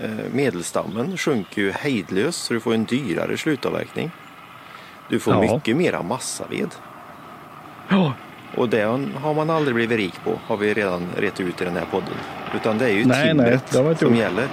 eh, 0.04 0.24
medelstammen 0.32 1.16
sjunker 1.16 1.62
ju 1.62 1.70
hejdlöst 1.72 2.44
så 2.44 2.54
du 2.54 2.60
får 2.60 2.74
en 2.74 2.84
dyrare 2.84 3.36
slutavverkning. 3.36 4.10
Du 5.08 5.20
får 5.20 5.34
Ja. 5.34 5.40
mycket 5.54 5.76
mera 5.76 6.02
massaved. 6.02 6.70
Ja, 7.88 8.12
Och 8.56 8.68
det 8.68 8.82
har 9.22 9.34
man 9.34 9.50
aldrig 9.50 9.74
blivit 9.74 9.98
rik 9.98 10.14
på, 10.24 10.38
har 10.46 10.56
vi 10.56 10.74
redan 10.74 11.06
ret 11.16 11.40
ut 11.40 11.62
i 11.62 11.64
den 11.64 11.76
här 11.76 11.86
podden. 11.90 12.14
Utan 12.54 12.78
det 12.78 12.84
är 12.84 12.92
ju 12.92 13.04
Nej, 13.04 13.34
nej, 13.34 13.44
timret 13.46 13.62
inte 13.74 13.96
som 13.98 14.08
gjort. 14.08 14.18
gäller. 14.18 14.48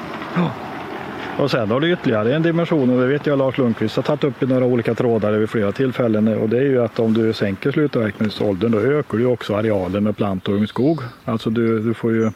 Och 1.38 1.52
sen 1.52 1.72
har 1.72 1.80
du 1.80 1.92
ytterligare 1.92 2.36
en 2.36 2.42
dimension 2.42 2.90
och 2.90 3.02
det 3.02 3.08
vet 3.08 3.26
jag 3.26 3.38
Lars 3.40 3.58
Lundqvist 3.58 3.96
har 3.96 4.04
tagit 4.04 4.24
upp 4.24 4.44
i 4.44 4.46
några 4.46 4.66
olika 4.66 4.96
trådar 4.96 5.32
vid 5.32 5.50
flera 5.50 5.72
tillfällen 5.72 6.28
och 6.28 6.50
det 6.50 6.58
är 6.58 6.62
ju 6.64 6.84
att 6.84 7.00
om 7.00 7.14
du 7.14 7.34
sänker 7.34 7.72
slutavverkningsåldern 7.72 8.72
då 8.72 8.80
ökar 8.80 9.18
du 9.18 9.26
också 9.26 9.56
arealen 9.56 10.04
med 10.04 10.18
plant 10.18 10.48
och 10.48 10.54
ungskog. 10.54 11.02
Alltså 11.26 11.50
du, 11.50 11.80
du 11.80 11.94
får 11.94 12.14
ju 12.14 12.32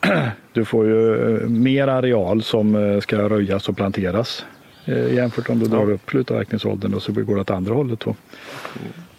du 0.52 0.64
får 0.64 0.86
ju 0.86 1.14
eh, 1.14 1.48
mer 1.48 1.88
areal 1.88 2.42
som 2.42 2.74
eh, 2.74 3.00
ska 3.00 3.28
röjas 3.28 3.68
och 3.68 3.76
planteras 3.76 4.44
eh, 4.84 5.14
jämfört 5.14 5.48
om 5.48 5.58
du 5.58 5.66
drar 5.66 5.90
upp 5.90 6.10
slutavverkningsåldern 6.10 6.94
och 6.94 7.02
så 7.02 7.12
går 7.12 7.34
det 7.34 7.40
åt 7.40 7.50
andra 7.50 7.74
hållet. 7.74 8.00
Då. 8.00 8.14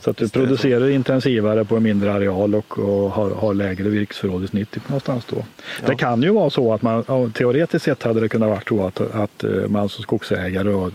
Så 0.02 0.10
att 0.10 0.18
du 0.18 0.28
så. 0.28 0.40
producerar 0.40 0.90
intensivare 0.90 1.66
på 1.66 1.76
en 1.78 1.84
mindre 1.84 2.14
areal 2.14 2.56
och, 2.56 2.80
och 2.80 3.12
har, 3.12 3.30
har 3.30 3.54
lägre 3.54 3.90
virkesförråd 3.90 4.44
i 4.44 4.48
snitt 4.48 4.88
någonstans 4.88 5.26
då. 5.30 5.46
Det 5.86 5.96
kan 5.96 6.22
ju 6.22 6.30
vara 6.30 6.50
så 6.50 6.74
att 6.74 6.82
man, 6.82 7.04
ja, 7.08 7.30
teoretiskt 7.30 7.86
sett 7.86 8.04
hade 8.04 8.20
det 8.20 8.30
kunnat 8.30 8.50
vara 8.50 8.62
så 8.68 8.86
att, 8.86 9.16
att 9.16 9.44
eh, 9.44 9.50
man 9.68 9.90
som 9.90 10.04
skogsägare 10.04 10.70
och 10.70 10.92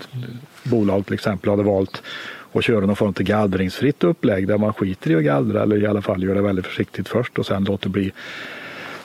bolag 0.63 1.07
till 1.07 1.15
exempel 1.15 1.51
hade 1.51 1.63
valt 1.63 2.03
att 2.53 2.65
köra 2.65 2.87
någon 2.87 2.97
form 2.97 3.09
av 3.09 3.23
gallringsfritt 3.23 4.05
upplägg 4.05 4.49
där 4.49 4.59
man 4.59 4.73
skiter 4.73 5.11
i 5.11 5.17
att 5.17 5.25
gallra 5.25 5.63
eller 5.63 5.83
i 5.83 5.87
alla 5.87 6.03
fall 6.03 6.23
gör 6.23 6.35
det 6.35 6.43
väldigt 6.43 6.67
försiktigt 6.67 7.09
först 7.09 7.39
och 7.39 7.47
sen 7.47 7.65
låter 7.65 7.89
bli 7.89 8.13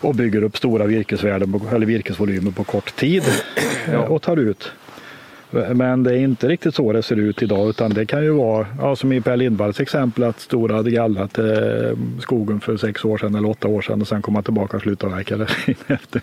och 0.02 0.16
bygger 0.16 0.44
upp 0.44 0.58
stora 0.58 0.86
virkesvärden 0.86 1.62
eller 1.72 1.86
virkesvolymer 1.86 2.52
på 2.52 2.64
kort 2.64 2.96
tid 2.96 3.24
eh, 3.88 4.00
och 4.00 4.22
tar 4.22 4.38
ut. 4.38 4.72
Men 5.52 6.04
det 6.04 6.12
är 6.12 6.18
inte 6.18 6.48
riktigt 6.48 6.76
så 6.76 6.94
det 6.94 7.04
ser 7.04 7.16
ut 7.16 7.42
idag 7.42 7.70
utan 7.70 7.94
det 7.94 8.06
kan 8.06 8.24
ju 8.24 8.32
vara, 8.32 8.68
ja, 8.80 8.96
som 8.96 9.14
i 9.14 9.22
Per 9.22 9.38
Lindvalls 9.38 9.80
exempel, 9.80 10.24
att 10.24 10.40
Stora 10.40 10.76
hade 10.76 10.92
gallrat 10.92 11.38
eh, 11.38 11.46
skogen 12.20 12.62
för 12.62 12.78
sex 12.78 13.06
år 13.06 13.18
sedan 13.18 13.36
eller 13.36 13.50
åtta 13.50 13.68
år 13.68 13.82
sedan 13.82 14.02
och 14.02 14.08
sen 14.08 14.22
kom 14.22 14.34
man 14.34 14.44
tillbaka 14.44 14.78
och 14.78 14.84
slutavverkade 14.84 15.48
efter, 15.88 16.22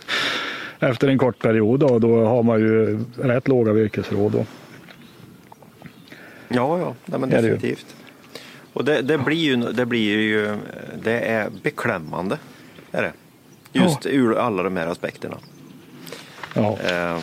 efter 0.79 1.09
en 1.09 1.19
kort 1.19 1.39
period. 1.39 1.81
Då, 1.81 1.99
då 1.99 2.25
har 2.25 2.43
man 2.43 2.61
ju 2.61 2.99
rätt 3.17 3.49
låga 3.49 3.73
virkesförråd. 3.73 4.33
Då. 4.33 4.45
Ja, 6.49 6.79
ja, 6.79 6.95
nej, 7.05 7.21
men 7.21 7.31
det 7.31 7.37
definitivt. 7.37 7.97
Och 8.73 8.85
det, 8.85 9.03
det, 9.03 9.19
blir 9.19 9.37
ju, 9.37 9.57
det 9.57 9.87
blir 9.87 10.19
ju, 10.19 10.57
det 11.03 11.21
är 11.21 11.49
beklämmande. 11.63 12.39
Är 12.93 13.03
det. 13.03 13.13
Just 13.73 14.07
ur 14.07 14.39
alla 14.39 14.63
de 14.63 14.77
här 14.77 14.87
aspekterna. 14.87 15.37
Ja. 16.55 16.79
Ehm, 16.79 17.23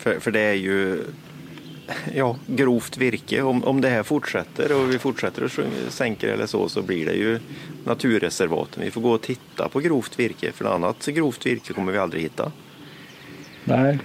För, 0.00 0.20
för 0.20 0.30
det 0.30 0.40
är 0.40 0.54
ju 0.54 0.98
ja, 2.14 2.36
grovt 2.46 2.96
virke. 2.96 3.42
Om, 3.42 3.64
om 3.64 3.80
det 3.80 3.88
här 3.88 4.02
fortsätter 4.02 4.72
och 4.72 4.94
vi 4.94 4.98
fortsätter 4.98 5.44
att 5.44 5.92
sänka 5.92 6.32
eller 6.32 6.46
så 6.46 6.68
så 6.68 6.82
blir 6.82 7.06
det 7.06 7.14
ju 7.14 7.38
naturreservaten. 7.84 8.82
Vi 8.84 8.90
får 8.90 9.00
gå 9.00 9.10
och 9.10 9.22
titta 9.22 9.68
på 9.68 9.80
grovt 9.80 10.18
virke 10.18 10.52
för 10.52 10.64
annat 10.74 11.06
grovt 11.06 11.46
virke 11.46 11.72
kommer 11.72 11.92
vi 11.92 11.98
aldrig 11.98 12.22
hitta. 12.22 12.52
Nej, 13.64 13.98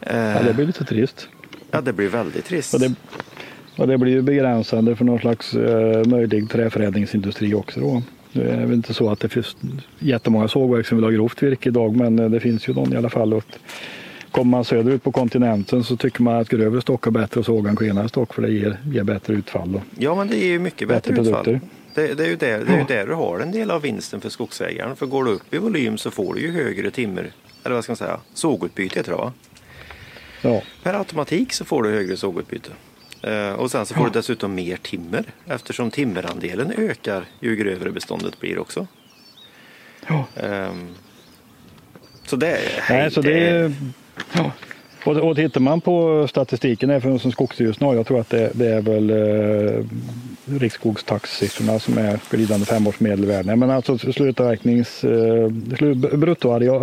Eh, 0.00 0.16
ja, 0.16 0.42
det 0.42 0.54
blir 0.54 0.66
lite 0.66 0.84
trist. 0.84 1.28
ja, 1.70 1.80
det 1.80 1.92
blir 1.92 2.08
väldigt 2.08 2.44
trist. 2.44 2.74
Och 2.74 2.80
det, 2.80 2.94
och 3.76 3.88
det 3.88 3.98
blir 3.98 4.12
ju 4.12 4.22
begränsande 4.22 4.96
för 4.96 5.04
någon 5.04 5.18
slags 5.18 5.54
eh, 5.54 6.04
möjlig 6.06 6.50
träförädlingsindustri 6.50 7.54
också. 7.54 7.80
Då. 7.80 8.02
Det 8.32 8.42
är 8.42 8.60
väl 8.60 8.72
inte 8.72 8.94
så 8.94 9.10
att 9.10 9.20
det 9.20 9.28
finns 9.28 9.56
jättemånga 9.98 10.48
sågverk 10.48 10.86
som 10.86 10.96
vill 10.98 11.04
ha 11.04 11.10
grovt 11.10 11.42
virke 11.42 11.68
idag 11.68 11.96
men 11.96 12.18
eh, 12.18 12.30
det 12.30 12.40
finns 12.40 12.68
ju 12.68 12.74
någon 12.74 12.92
i 12.92 12.96
alla 12.96 13.10
fall. 13.10 13.34
Och 13.34 13.44
kommer 14.38 14.50
man 14.50 14.64
söderut 14.64 15.02
på 15.02 15.12
kontinenten 15.12 15.84
så 15.84 15.96
tycker 15.96 16.22
man 16.22 16.36
att 16.36 16.48
grövre 16.48 16.80
stock 16.82 17.06
är 17.06 17.10
bättre 17.10 17.40
att 17.40 17.46
såga 17.46 17.70
än 17.70 17.76
klenare 17.76 18.08
stock 18.08 18.34
för 18.34 18.42
det 18.42 18.50
ger, 18.50 18.78
ger 18.92 19.02
bättre 19.02 19.34
utfall. 19.34 19.72
Då. 19.72 19.82
Ja, 19.98 20.14
men 20.14 20.28
det 20.28 20.36
är 20.36 20.46
ju 20.46 20.58
mycket 20.58 20.88
Bättre 20.88 21.12
bättre, 21.12 21.28
utfall. 21.28 21.60
Det, 21.94 22.14
det 22.14 22.24
är 22.24 22.28
ju 22.28 22.36
där, 22.36 22.64
det 22.64 22.72
är 22.72 22.78
ju 22.78 22.84
där 22.84 23.06
du 23.06 23.14
har 23.14 23.40
en 23.40 23.50
del 23.52 23.70
av 23.70 23.82
vinsten 23.82 24.20
för 24.20 24.28
skogsägaren. 24.28 24.96
För 24.96 25.06
går 25.06 25.24
du 25.24 25.30
upp 25.30 25.54
i 25.54 25.58
volym 25.58 25.98
så 25.98 26.10
får 26.10 26.34
du 26.34 26.40
ju 26.40 26.52
högre 26.52 26.90
timmer, 26.90 27.30
eller 27.64 27.74
vad 27.74 27.84
ska 27.84 27.90
man 27.90 27.96
säga, 27.96 28.20
sågutbyte 28.34 28.98
heter 28.98 29.10
det 29.10 29.16
va? 29.16 29.32
Ja, 30.42 30.62
Per 30.82 30.94
automatik 30.94 31.52
så 31.52 31.64
får 31.64 31.82
du 31.82 31.90
högre 31.90 32.16
sågutbyte. 32.16 32.70
Eh, 33.22 33.52
och 33.52 33.70
sen 33.70 33.86
så 33.86 33.94
får 33.94 34.04
du 34.04 34.10
dessutom 34.10 34.54
mer 34.54 34.76
timmer 34.76 35.24
eftersom 35.46 35.90
timmerandelen 35.90 36.72
ökar 36.76 37.24
ju 37.40 37.56
grövre 37.56 37.90
beståndet 37.90 38.40
blir 38.40 38.58
också. 38.58 38.86
ja. 40.08 40.26
Ehm, 40.36 40.88
så 42.26 42.36
det, 42.36 42.58
Nej, 42.88 43.10
så 43.10 43.20
det 43.22 43.48
är, 43.48 43.72
ja. 44.32 44.52
och, 45.04 45.16
och 45.16 45.36
tittar 45.36 45.60
man 45.60 45.80
på 45.80 46.26
statistiken 46.28 46.90
här 46.90 47.00
från 47.00 47.20
som 47.20 47.32
Skogsstyrelsen 47.32 47.86
har, 47.86 47.94
jag 47.94 48.06
tror 48.06 48.20
att 48.20 48.30
det, 48.30 48.50
det 48.54 48.68
är 48.68 48.80
väl 48.80 49.10
eh, 49.10 49.84
riksskogstaxsiffrorna 50.58 51.78
som 51.78 51.98
är 51.98 52.20
glidande 52.30 52.66
femårsmedelvärden. 52.66 53.58
Men 53.58 53.70
alltså 53.70 53.98
slutavverknings, 53.98 55.04
eh, 55.04 55.48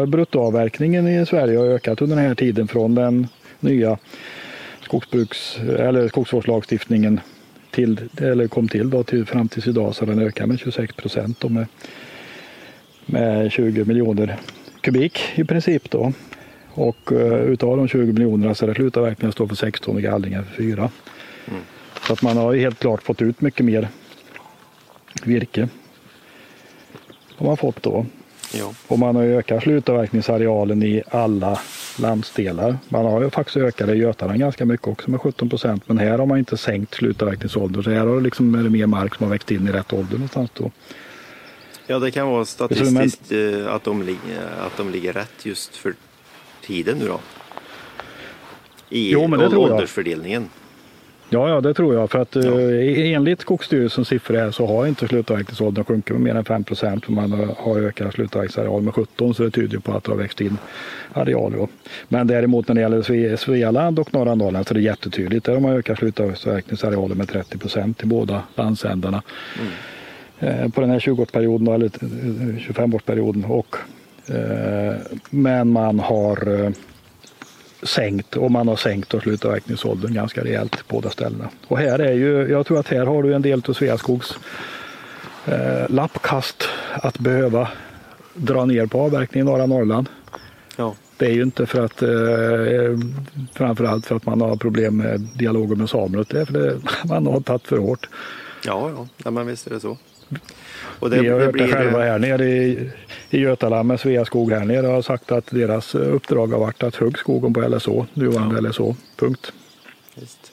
bruttoavverkningen 0.08 1.08
i 1.08 1.26
Sverige 1.26 1.58
har 1.58 1.66
ökat 1.66 2.02
under 2.02 2.16
den 2.16 2.26
här 2.26 2.36
tiden 2.36 2.68
från 2.68 2.96
den 2.96 3.28
nya 3.60 3.98
skogsbruks, 4.82 5.58
eller 5.80 6.08
skogsvårdslagstiftningen 6.08 7.20
till, 7.72 8.00
eller 8.22 8.48
kom 8.48 8.68
till 8.68 8.90
då, 8.90 9.04
till, 9.04 9.26
fram 9.26 9.50
tills 9.50 9.68
idag 9.68 9.96
så 9.96 10.06
har 10.06 10.14
den 10.14 10.28
ökat 10.28 10.48
med 10.48 10.60
26 10.60 10.96
procent 10.96 11.44
med, 11.50 11.66
med 13.06 13.52
20 13.52 13.86
miljoner 13.86 14.38
kubik 14.82 15.20
i 15.36 15.44
princip 15.44 15.90
då. 15.92 16.14
Och 16.78 17.12
uh, 17.12 17.34
utav 17.34 17.78
de 17.78 17.88
20 17.88 18.14
miljonerna 18.14 18.56
så 18.56 18.66
är 18.66 18.68
det 18.68 18.76
slutavverkningen 18.76 19.32
står 19.32 19.48
för 19.48 19.56
16 19.56 19.96
och 19.96 20.02
gallringen 20.02 20.46
för 20.46 20.64
4. 20.64 20.90
Så 22.08 22.14
att 22.14 22.22
man 22.22 22.38
har 22.38 22.54
ju 22.54 22.60
helt 22.60 22.80
klart 22.80 23.04
fått 23.04 23.22
ut 23.22 23.42
mycket 23.42 23.66
mer 23.66 23.90
virke. 25.24 25.70
Har 27.38 27.46
man 27.46 27.58
fått 27.58 27.84
då. 27.84 28.06
Ja. 28.54 28.74
Och 28.88 29.00
man 29.00 29.16
har 29.16 29.24
ju 29.24 29.38
ökat 29.38 29.64
slutavverkningsarealen 29.64 30.84
i 30.84 31.04
alla 31.12 31.60
landsdelar. 32.00 32.78
Man 32.90 33.06
har 33.06 33.22
ju 33.22 33.30
faktiskt 33.30 33.58
ökat 33.58 33.88
det 33.88 33.94
i 33.94 33.98
Götaland 33.98 34.40
ganska 34.40 34.66
mycket 34.66 34.88
också 34.88 35.12
med 35.12 35.22
17 35.22 35.50
procent. 35.50 35.84
Men 35.88 35.98
här 35.98 36.18
har 36.18 36.26
man 36.26 36.38
inte 36.38 36.58
sänkt 36.58 36.94
slutavverkningsåldern. 36.94 37.84
Så 37.84 37.92
här 37.92 38.06
har 38.06 38.16
det 38.16 38.22
liksom 38.22 38.56
är 38.56 38.64
det 38.64 38.70
mer 38.70 38.86
mark 38.86 39.16
som 39.16 39.24
har 39.24 39.32
växt 39.32 39.52
in 39.52 39.68
i 39.68 39.72
rätt 39.72 39.94
ålder 39.94 40.14
någonstans 40.14 40.52
då. 40.54 40.72
ja, 41.88 42.00
det 42.00 42.12
kan 42.12 42.28
vara 42.28 42.46
statistiskt 42.46 43.32
eh, 43.32 43.74
att, 43.74 43.84
de, 43.84 44.18
att 44.60 44.78
de 44.78 44.90
ligger 44.92 45.14
rätt 45.14 45.46
just 45.46 45.76
för 45.76 45.94
tiden 46.66 46.98
nu 47.00 47.08
då. 47.08 47.20
I 48.90 49.12
Jo, 49.12 49.28
men 49.28 49.40
det 49.40 49.50
tror 49.50 49.68
jag. 49.68 49.74
åldersfördelningen. 49.76 50.50
Ja, 51.30 51.50
ja, 51.50 51.62
det 51.62 51.74
tror 51.74 51.94
jag. 51.96 52.12
För 52.12 52.20
att 52.20 52.36
Ja. 52.36 52.42
eh, 52.42 53.12
enligt 53.14 53.42
Skogsstyrelsens 53.42 54.08
siffror 54.08 54.36
här 54.38 54.52
så 54.52 54.66
har 54.66 54.86
inte 54.88 55.08
slutavverkningsåldern 55.08 55.86
sjunkit 55.86 56.12
med 56.14 56.22
mer 56.22 56.36
än 56.36 56.46
5 56.46 56.64
procent. 56.64 57.10
Man 57.10 57.32
har- 57.58 57.80
ökat 57.80 58.14
slutavverkningsareal 58.14 58.82
med 58.82 58.94
17 58.94 59.34
så 59.36 59.44
det 59.44 59.52
tyder 59.52 59.80
på 59.80 59.92
att 59.94 60.04
det 60.04 60.12
har 60.12 60.18
växt 60.18 60.42
in 60.42 60.58
arealer. 61.14 61.58
då. 61.58 61.68
Men 62.08 62.28
däremot 62.28 62.68
när 62.68 62.76
det 62.76 62.82
gäller 62.82 63.02
Sve- 63.02 63.36
Svealand 63.38 64.00
och 64.00 64.14
norra 64.14 64.36
Norrland 64.36 64.68
så 64.68 64.74
är 64.74 64.76
det 64.76 64.82
jättetydligt. 64.82 65.46
Där 65.46 65.54
har 65.54 65.60
man 65.60 65.72
ökat 65.74 65.98
slutavverkningsarealen 65.98 67.18
med 67.18 67.30
30 67.30 67.58
procent 67.58 68.04
i 68.04 68.06
båda 68.06 68.44
landsändarna. 68.56 69.22
Eh, 70.40 70.70
På 70.70 70.82
den 70.82 70.90
här 70.90 71.00
20-årsperioden, 71.00 71.66
då, 71.66 71.74
eller 71.74 71.86
eh, 71.86 72.58
25-årsperioden. 72.60 73.46
Och, 73.46 73.76
eh, 73.76 73.82
men 75.30 75.72
man 75.72 76.00
har 76.00 76.64
eh, 76.64 76.70
sänkt 77.84 78.38
och 78.38 78.52
man 78.52 78.68
har 78.68 78.76
sänkt 78.76 79.14
och 79.14 79.22
slutavverkningsåldern 79.22 80.14
ganska 80.14 80.44
rejält 80.44 80.72
på 80.72 80.96
båda 80.96 81.10
ställena. 81.10 81.50
Och 81.68 81.78
här 81.78 82.00
är 82.00 82.14
ju, 82.14 82.48
jag 82.50 82.66
tror 82.66 82.80
att 82.80 82.88
här 82.88 83.06
har 83.06 83.24
du 83.24 83.34
en 83.34 83.42
del 83.42 83.64
av 83.68 83.74
Sveaskogs 83.74 84.38
eh, 85.46 85.90
lappkast 85.90 86.64
att 86.94 87.20
behöva 87.20 87.68
dra 88.34 88.66
ner 88.66 88.86
på 88.86 89.02
avverkningen 89.02 89.48
i 89.48 89.52
norra 89.52 89.66
Norrland. 89.66 90.10
Ja. 90.78 90.96
det 91.18 91.26
är 91.26 91.34
ju 91.34 91.44
inte 91.44 91.66
för 91.66 91.86
att 91.86 92.02
eh, 92.02 92.10
framförallt 93.54 94.06
för 94.06 94.16
att 94.16 94.26
man 94.26 94.42
har 94.42 94.56
problem 94.56 94.98
med 94.98 95.20
dialogen 95.36 95.78
med 95.78 95.90
samer. 95.90 96.26
Det 96.30 96.42
är 96.42 96.46
för 96.46 96.68
att 96.68 97.04
man 97.10 97.28
har 97.28 97.42
tagit 97.42 97.68
för 97.68 97.78
hårt. 97.78 98.10
Ja, 98.66 98.90
ja, 98.90 99.08
ja 99.24 99.32
men 99.32 99.48
visst 99.48 99.68
är 99.68 99.72
det 99.72 99.80
så. 99.80 99.98
Det, 101.00 101.22
Vi 101.22 101.30
har 101.30 101.40
hört 101.40 101.58
det 101.58 101.68
själva 101.68 102.04
här 102.04 102.20
nere 102.20 102.46
i, 102.46 102.92
i 103.30 103.40
Götaland 103.40 103.88
med 103.88 104.00
Sveaskog 104.00 104.52
här 104.52 104.66
nere 104.66 104.88
har 104.88 105.02
sagt 105.02 105.32
att 105.32 105.46
deras 105.46 105.96
uppdrag 105.96 106.48
har 106.48 106.60
varit 106.60 106.84
att 106.84 106.96
hugga 106.96 107.18
skogen 107.18 107.54
på 107.54 107.62
LSO, 107.62 108.06
nuvarande 108.14 108.56
ja. 108.56 108.70
LSO, 108.70 108.96
punkt. 109.16 109.52
Just. 110.16 110.52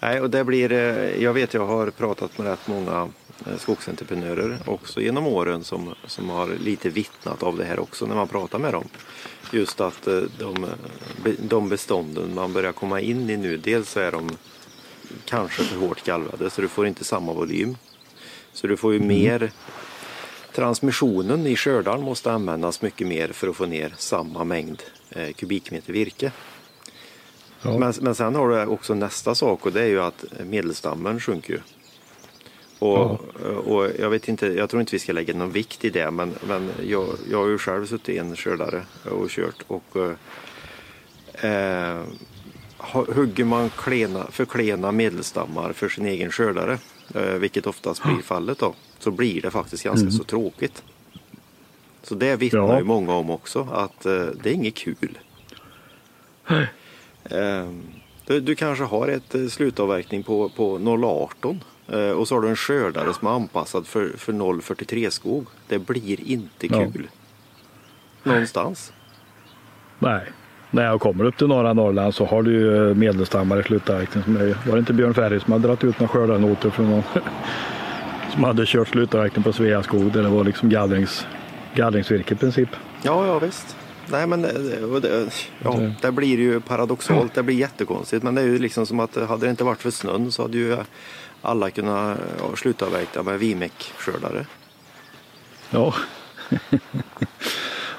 Nej, 0.00 0.20
och 0.20 0.30
det 0.30 0.44
blir, 0.44 0.72
eh, 0.72 1.22
jag 1.22 1.32
vet 1.32 1.54
jag 1.54 1.66
har 1.66 1.90
pratat 1.90 2.38
med 2.38 2.46
rätt 2.46 2.68
många 2.68 3.08
eh, 3.46 3.58
skogsentreprenörer 3.58 4.58
också 4.64 5.00
genom 5.00 5.26
åren 5.26 5.64
som, 5.64 5.94
som 6.06 6.30
har 6.30 6.48
lite 6.64 6.88
vittnat 6.88 7.42
av 7.42 7.56
det 7.56 7.64
här 7.64 7.78
också 7.78 8.06
när 8.06 8.14
man 8.14 8.28
pratar 8.28 8.58
med 8.58 8.72
dem. 8.72 8.88
Just 9.52 9.80
att 9.80 10.06
eh, 10.06 10.22
de, 10.38 10.66
de 11.38 11.68
bestånden 11.68 12.34
man 12.34 12.52
börjar 12.52 12.72
komma 12.72 13.00
in 13.00 13.30
i 13.30 13.36
nu, 13.36 13.56
dels 13.56 13.96
är 13.96 14.12
de 14.12 14.30
kanske 15.24 15.62
för 15.62 15.78
hårt 15.78 16.04
gallrade 16.04 16.50
så 16.50 16.60
du 16.60 16.68
får 16.68 16.86
inte 16.86 17.04
samma 17.04 17.32
volym. 17.32 17.76
Så 18.52 18.66
du 18.66 18.76
får 18.76 18.92
ju 18.92 19.00
mer 19.00 19.52
Transmissionen 20.52 21.46
i 21.46 21.56
skördaren 21.56 22.02
måste 22.02 22.32
användas 22.32 22.82
mycket 22.82 23.06
mer 23.06 23.28
för 23.28 23.48
att 23.48 23.56
få 23.56 23.66
ner 23.66 23.94
samma 23.96 24.44
mängd 24.44 24.82
kubikmeter 25.36 25.92
virke. 25.92 26.32
Ja. 27.62 27.78
Men, 27.78 27.92
men 28.00 28.14
sen 28.14 28.34
har 28.34 28.48
du 28.48 28.66
också 28.66 28.94
nästa 28.94 29.34
sak 29.34 29.66
och 29.66 29.72
det 29.72 29.82
är 29.82 29.86
ju 29.86 30.00
att 30.00 30.24
medelstammen 30.46 31.20
sjunker 31.20 31.52
ju. 31.52 31.60
Och, 32.78 33.20
ja. 33.44 33.48
och 33.48 33.90
jag 33.98 34.10
vet 34.10 34.28
inte, 34.28 34.46
jag 34.46 34.70
tror 34.70 34.80
inte 34.80 34.92
vi 34.92 34.98
ska 34.98 35.12
lägga 35.12 35.34
någon 35.34 35.52
vikt 35.52 35.84
i 35.84 35.90
det 35.90 36.10
men, 36.10 36.34
men 36.48 36.70
jag, 36.82 37.06
jag 37.30 37.38
har 37.38 37.48
ju 37.48 37.58
själv 37.58 37.86
suttit 37.86 38.08
i 38.08 38.18
en 38.18 38.36
skördare 38.36 38.84
och 39.10 39.28
kört 39.28 39.64
och 39.66 39.96
eh, 41.44 42.02
hugger 43.08 43.44
man 43.44 43.70
klena, 43.70 44.26
för 44.30 44.44
klena 44.44 44.92
medelstammar 44.92 45.72
för 45.72 45.88
sin 45.88 46.06
egen 46.06 46.30
skördare, 46.30 46.72
eh, 46.72 46.78
vilket 47.14 47.66
oftast 47.66 48.02
blir 48.02 48.22
fallet 48.22 48.58
då, 48.58 48.74
så 48.98 49.10
blir 49.10 49.42
det 49.42 49.50
faktiskt 49.50 49.84
ganska 49.84 50.02
mm. 50.02 50.12
så 50.12 50.24
tråkigt. 50.24 50.82
Så 52.02 52.14
det 52.14 52.36
vittnar 52.36 52.60
ja. 52.60 52.78
ju 52.78 52.84
många 52.84 53.12
om 53.12 53.30
också 53.30 53.68
att 53.72 54.06
eh, 54.06 54.26
det 54.42 54.50
är 54.50 54.54
inget 54.54 54.74
kul. 54.74 55.18
Ehm, 57.24 57.82
du, 58.26 58.40
du, 58.40 58.54
kanske 58.54 58.84
har 58.84 59.08
ett 59.08 59.34
eh, 59.34 59.46
slutavverkning 59.46 60.22
på, 60.22 60.48
på 60.48 60.78
0,18 60.78 61.60
eh, 61.88 62.10
och 62.10 62.28
så 62.28 62.34
har 62.34 62.42
du 62.42 62.48
en 62.48 62.56
skördare 62.56 63.14
som 63.14 63.28
är 63.28 63.30
anpassad 63.32 63.86
för, 63.86 64.12
för 64.16 64.32
0,43 64.32 65.10
skog. 65.10 65.46
Det 65.68 65.78
blir 65.78 66.28
inte 66.28 66.68
kul. 66.68 67.08
Ja. 68.22 68.32
Någonstans. 68.32 68.92
Nej. 69.98 70.32
När 70.70 70.84
jag 70.84 71.00
kommer 71.00 71.24
upp 71.24 71.36
till 71.36 71.46
norra 71.46 71.72
Norrland 71.72 72.14
så 72.14 72.24
har 72.26 72.42
du 72.42 72.52
ju 72.52 72.94
medelstammar 72.94 73.60
i 73.60 73.62
slutavverkning. 73.62 74.24
Som 74.24 74.36
är, 74.36 74.56
var 74.66 74.72
det 74.72 74.78
inte 74.78 74.92
Björn 74.92 75.14
Ferry 75.14 75.40
som 75.40 75.52
hade 75.52 75.66
dragit 75.66 75.84
ut 75.84 76.00
några 76.00 76.12
skördarnoter 76.12 76.70
från 76.70 76.90
någon 76.90 77.02
som 78.32 78.44
hade 78.44 78.66
kört 78.66 78.88
slutavverkning 78.88 79.42
på 79.42 79.52
Sveaskog 79.52 80.12
där 80.12 80.22
det 80.22 80.28
var 80.28 80.44
liksom 80.44 80.68
gallrings, 80.68 81.26
gallringsvirke 81.74 82.34
i 82.34 82.36
princip. 82.36 82.68
Ja, 83.02 83.26
ja 83.26 83.38
visst. 83.38 83.76
Nej 84.06 84.26
men 84.26 84.42
det, 84.42 84.52
det, 85.00 85.30
ja, 85.64 85.80
det 86.00 86.12
blir 86.12 86.38
ju 86.38 86.60
paradoxalt, 86.60 87.34
det 87.34 87.42
blir 87.42 87.56
jättekonstigt. 87.56 88.22
Men 88.22 88.34
det 88.34 88.40
är 88.40 88.46
ju 88.46 88.58
liksom 88.58 88.86
som 88.86 89.00
att 89.00 89.16
hade 89.28 89.46
det 89.46 89.50
inte 89.50 89.64
varit 89.64 89.82
för 89.82 89.90
snön 89.90 90.32
så 90.32 90.42
hade 90.42 90.58
ju 90.58 90.76
alla 91.42 91.70
kunnat 91.70 92.18
ja, 92.38 92.56
sluta 92.56 92.86
avverka 92.86 93.22
med 93.22 93.38
Vimek-skördare. 93.38 94.46
Ja. 95.70 95.94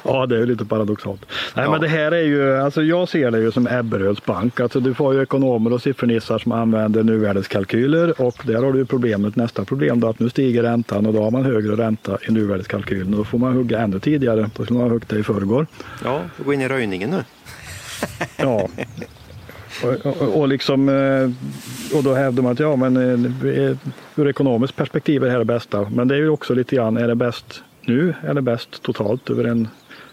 Ja, 0.03 0.25
det 0.25 0.37
är 0.37 0.45
lite 0.45 0.65
paradoxalt. 0.65 1.25
Nej, 1.55 1.65
ja. 1.65 1.71
men 1.71 1.81
det 1.81 1.87
här 1.87 2.11
är 2.11 2.21
ju, 2.21 2.57
alltså 2.57 2.83
jag 2.83 3.09
ser 3.09 3.31
det 3.31 3.39
ju 3.39 3.51
som 3.51 3.67
Ebberöds 3.67 4.25
bank. 4.25 4.59
Alltså 4.59 4.79
du 4.79 4.93
får 4.93 5.13
ju 5.13 5.21
ekonomer 5.21 5.73
och 5.73 5.81
siffernnissar 5.81 6.39
som 6.39 6.51
använder 6.51 7.03
nuvärdeskalkyler 7.03 8.21
och 8.21 8.35
där 8.43 8.63
har 8.63 8.73
du 8.73 8.85
problemet, 8.85 9.35
nästa 9.35 9.65
problem 9.65 9.99
då 9.99 10.07
att 10.07 10.19
nu 10.19 10.29
stiger 10.29 10.63
räntan 10.63 11.05
och 11.05 11.13
då 11.13 11.23
har 11.23 11.31
man 11.31 11.45
högre 11.45 11.75
ränta 11.75 12.17
i 12.27 12.31
nuvärdeskalkylen 12.31 13.11
då 13.11 13.23
får 13.23 13.37
man 13.37 13.53
hugga 13.53 13.79
ännu 13.79 13.99
tidigare. 13.99 14.49
Då 14.55 14.63
skulle 14.63 14.79
man 14.79 14.87
ha 14.87 14.93
huggit 14.93 15.09
det 15.09 15.19
i 15.19 15.23
förrgår. 15.23 15.67
Ja, 16.03 16.21
gå 16.45 16.53
in 16.53 16.61
i 16.61 16.67
röjningen 16.67 17.09
nu. 17.09 17.23
ja. 18.37 18.67
Och, 19.83 20.05
och, 20.05 20.39
och, 20.39 20.47
liksom, 20.47 20.89
eh, 20.89 21.97
och 21.97 22.03
då 22.03 22.13
hävdar 22.13 22.43
man 22.43 22.51
att 22.51 22.59
ja, 22.59 22.75
men 22.75 22.97
eh, 22.97 23.77
ur 24.15 24.27
ekonomiskt 24.27 24.75
perspektiv 24.75 25.23
är 25.23 25.25
det 25.25 25.31
här 25.31 25.39
det 25.39 25.45
bästa. 25.45 25.89
Men 25.89 26.07
det 26.07 26.15
är 26.15 26.19
ju 26.19 26.29
också 26.29 26.53
lite 26.53 26.75
grann, 26.75 26.97
är 26.97 27.07
det 27.07 27.15
bäst 27.15 27.63
nu 27.85 28.15
eller 28.27 28.41
bäst 28.41 28.81
totalt 28.83 29.29
över 29.29 29.43
en 29.43 29.67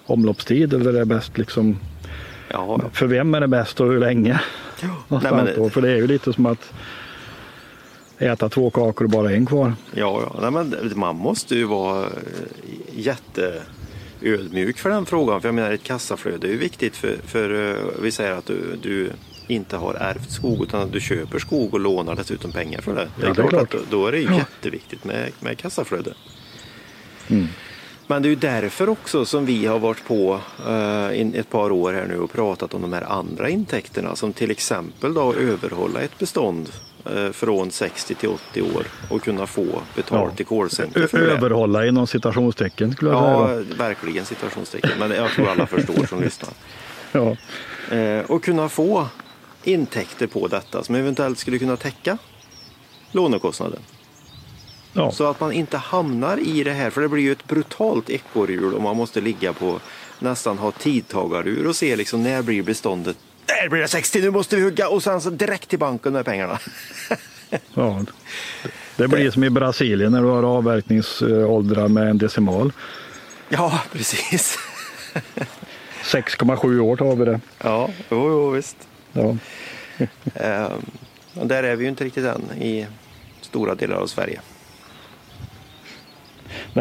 omloppstid 0.06 0.74
eller 0.74 0.94
är 0.94 0.98
det 0.98 1.04
bäst 1.04 1.38
liksom? 1.38 1.76
Ja. 2.50 2.80
För 2.92 3.06
vem 3.06 3.34
är 3.34 3.40
det 3.40 3.48
bäst 3.48 3.80
och 3.80 3.86
hur 3.86 4.00
länge? 4.00 4.40
Nej, 5.08 5.32
men... 5.32 5.70
För 5.70 5.80
det 5.80 5.90
är 5.90 5.96
ju 5.96 6.06
lite 6.06 6.32
som 6.32 6.46
att 6.46 6.72
äta 8.18 8.48
två 8.48 8.70
kakor 8.70 9.04
och 9.04 9.10
bara 9.10 9.32
en 9.32 9.46
kvar. 9.46 9.72
Ja, 9.94 10.22
ja. 10.22 10.40
Nej, 10.40 10.50
men 10.50 10.92
man 10.94 11.16
måste 11.16 11.54
ju 11.54 11.64
vara 11.64 12.04
eh, 12.04 12.10
jätteödmjuk 12.94 14.78
för 14.78 14.90
den 14.90 15.06
frågan. 15.06 15.40
För 15.40 15.48
jag 15.48 15.54
menar 15.54 15.70
ett 15.70 15.82
kassaflöde 15.82 16.46
är 16.46 16.50
ju 16.50 16.58
viktigt 16.58 16.96
för, 16.96 17.16
för 17.24 17.70
eh, 17.70 17.76
vi 18.02 18.10
säger 18.10 18.32
att 18.32 18.46
du, 18.46 18.78
du 18.82 19.10
inte 19.46 19.76
har 19.76 19.94
ärvt 19.94 20.30
skog 20.30 20.62
utan 20.62 20.82
att 20.82 20.92
du 20.92 21.00
köper 21.00 21.38
skog 21.38 21.74
och 21.74 21.80
lånar 21.80 22.14
dessutom 22.14 22.52
pengar 22.52 22.80
för 22.80 22.94
det. 22.94 23.08
Det 23.16 23.26
är, 23.26 23.28
ja, 23.28 23.34
det 23.34 23.42
är 23.42 23.48
klart, 23.48 23.74
att 23.74 23.90
då 23.90 24.06
är 24.06 24.12
det 24.12 24.18
ju 24.18 24.34
jätteviktigt 24.34 25.04
med, 25.04 25.32
med 25.40 25.58
kassaflöde. 25.58 26.14
Mm. 27.30 27.48
Men 28.10 28.22
det 28.22 28.28
är 28.28 28.30
ju 28.30 28.36
därför 28.36 28.88
också 28.88 29.24
som 29.24 29.46
vi 29.46 29.66
har 29.66 29.78
varit 29.78 30.04
på 30.04 30.40
eh, 30.66 31.38
ett 31.38 31.50
par 31.50 31.70
år 31.72 31.92
här 31.92 32.06
nu 32.06 32.18
och 32.18 32.32
pratat 32.32 32.74
om 32.74 32.82
de 32.82 32.92
här 32.92 33.12
andra 33.12 33.48
intäkterna 33.48 34.16
som 34.16 34.32
till 34.32 34.50
exempel 34.50 35.14
då 35.14 35.34
överhålla 35.34 36.00
ett 36.00 36.18
bestånd 36.18 36.70
eh, 37.14 37.30
från 37.30 37.70
60 37.70 38.14
till 38.14 38.28
80 38.28 38.62
år 38.62 38.86
och 39.10 39.22
kunna 39.22 39.46
få 39.46 39.66
betalt 39.96 40.40
ja. 40.50 40.64
i 40.84 40.90
det. 40.94 41.18
Överhålla 41.18 41.86
inom 41.86 42.06
citationstecken 42.06 42.92
skulle 42.92 43.10
jag 43.10 43.48
säga. 43.48 43.64
Ja, 43.68 43.76
verkligen 43.78 44.24
citationstecken. 44.24 44.90
Men 44.98 45.10
jag 45.10 45.30
tror 45.30 45.48
alla 45.48 45.66
förstår 45.66 46.06
som 46.06 46.20
lyssnar. 46.20 46.50
Ja. 47.12 47.36
Eh, 47.96 48.30
och 48.30 48.44
kunna 48.44 48.68
få 48.68 49.06
intäkter 49.64 50.26
på 50.26 50.48
detta 50.48 50.84
som 50.84 50.94
eventuellt 50.94 51.38
skulle 51.38 51.58
kunna 51.58 51.76
täcka 51.76 52.18
lånekostnaden. 53.12 53.80
Ja. 54.92 55.12
Så 55.12 55.26
att 55.30 55.40
man 55.40 55.52
inte 55.52 55.76
hamnar 55.76 56.38
i 56.38 56.64
det 56.64 56.72
här, 56.72 56.90
för 56.90 57.00
det 57.00 57.08
blir 57.08 57.22
ju 57.22 57.32
ett 57.32 57.46
brutalt 57.46 58.10
ekorrhjul 58.10 58.74
och 58.74 58.82
man 58.82 58.96
måste 58.96 59.20
ligga 59.20 59.52
på 59.52 59.80
nästan 60.18 60.58
ha 60.58 60.70
tidtagarur 60.70 61.66
och 61.66 61.76
se 61.76 61.96
liksom 61.96 62.22
när 62.22 62.42
blir 62.42 62.62
beståndet 62.62 63.16
där 63.48 63.68
blir 63.68 63.80
det 63.80 63.88
60, 63.88 64.20
nu 64.20 64.30
måste 64.30 64.56
vi 64.56 64.62
hugga 64.62 64.88
och 64.88 65.02
sen 65.02 65.20
så 65.20 65.30
direkt 65.30 65.68
till 65.68 65.78
banken 65.78 66.12
med 66.12 66.24
pengarna. 66.24 66.58
ja, 67.74 68.04
det 68.96 69.08
blir 69.08 69.30
som 69.30 69.44
i 69.44 69.50
Brasilien 69.50 70.12
när 70.12 70.22
du 70.22 70.28
har 70.28 70.42
avverkningsåldrar 70.42 71.88
med 71.88 72.10
en 72.10 72.18
decimal. 72.18 72.72
Ja, 73.48 73.80
precis. 73.92 74.58
6,7 76.02 76.78
år 76.78 76.96
tar 76.96 77.16
vi 77.16 77.24
det. 77.24 77.40
Ja, 77.62 77.90
jo, 78.10 78.28
jo 78.30 78.50
visst. 78.50 78.76
Ja. 79.12 79.36
ehm, 80.34 80.82
där 81.32 81.62
är 81.62 81.76
vi 81.76 81.84
ju 81.84 81.90
inte 81.90 82.04
riktigt 82.04 82.24
än 82.24 82.62
i 82.62 82.86
stora 83.40 83.74
delar 83.74 83.96
av 83.96 84.06
Sverige. 84.06 84.40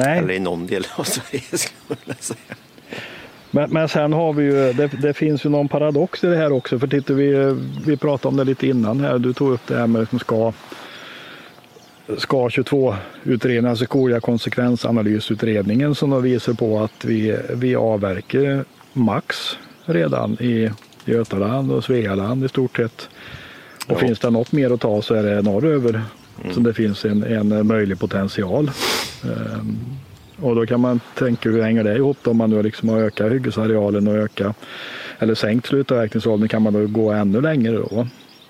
Nej. 0.06 0.20
Eller 0.20 0.34
i 0.34 0.40
någon 0.40 0.68
del 0.68 0.88
av 0.96 1.04
Sverige 1.04 1.42
skulle 1.58 2.00
jag 2.06 2.24
säga. 2.24 2.56
Men, 3.52 3.70
men 3.70 3.90
sen 3.90 4.14
har 4.14 4.34
vi 4.34 4.44
ju, 4.44 4.74
det, 4.74 4.88
det, 4.88 5.14
finns 5.14 5.46
ju 5.46 5.50
någon 5.50 5.68
paradox 5.68 6.24
i 6.24 6.28
det 6.28 6.38
här 6.38 6.52
också. 6.52 6.80
För 6.80 6.88
tittar 6.88 7.14
vi, 7.14 7.56
vi 7.86 7.98
pratade 7.98 8.28
om 8.28 8.38
det 8.38 8.44
lite 8.44 8.68
innan 8.68 9.00
här. 9.00 9.20
Du 9.20 9.34
tog 9.34 9.52
upp 9.52 9.68
det 9.68 9.78
här 9.78 9.88
med 9.88 10.10
som 10.10 10.20
ska 10.20 10.54
ska 12.18 12.48
22-utredningen, 12.48 13.70
alltså 13.70 13.86
KOJA 13.86 14.20
konsekvensanalysutredningen 14.20 15.96
som 15.96 16.22
visar 16.22 16.54
på 16.54 16.80
att 16.80 17.06
vi, 17.06 17.38
vi 17.54 17.76
avverkar 17.76 18.66
max 18.94 19.58
redan 19.86 20.34
i 20.34 20.72
Götaland 21.06 21.72
och 21.72 21.84
Svealand 21.84 22.46
i 22.46 22.50
stort 22.50 22.78
sett. 22.78 23.10
Och 23.88 23.94
ja. 23.94 23.98
finns 23.98 24.20
det 24.20 24.30
något 24.30 24.52
mer 24.52 24.74
att 24.74 24.82
ta 24.82 25.02
så 25.02 25.14
är 25.14 25.24
det 25.24 25.42
norröver 25.42 26.02
mm. 26.42 26.54
som 26.54 26.64
det 26.64 26.74
finns 26.74 27.06
en, 27.06 27.24
en 27.24 27.68
möjlig 27.68 28.00
potential. 28.00 28.72
Ehm, 29.24 29.78
och 30.40 30.56
då 30.56 30.66
kan 30.66 30.80
man 30.80 31.00
tänka 31.16 31.50
hur 31.50 31.62
hänger 31.62 31.84
det 31.84 31.96
ihop 31.96 32.18
då, 32.24 32.32
om 32.32 32.38
man 32.38 32.50
nu 32.50 32.64
liksom 32.64 32.90
har 32.90 32.98
ökat 32.98 33.32
hyggesarealen 33.32 34.08
och 34.08 34.16
ökat 34.16 34.56
eller 35.20 35.36
sänkt 35.36 35.66
slutavverkningsåldern 35.66 36.48
kan 36.50 36.62
man 36.62 36.74
då 36.74 36.88
gå 36.88 37.12
ännu 37.12 37.42
längre 37.42 37.72
då. 37.72 38.08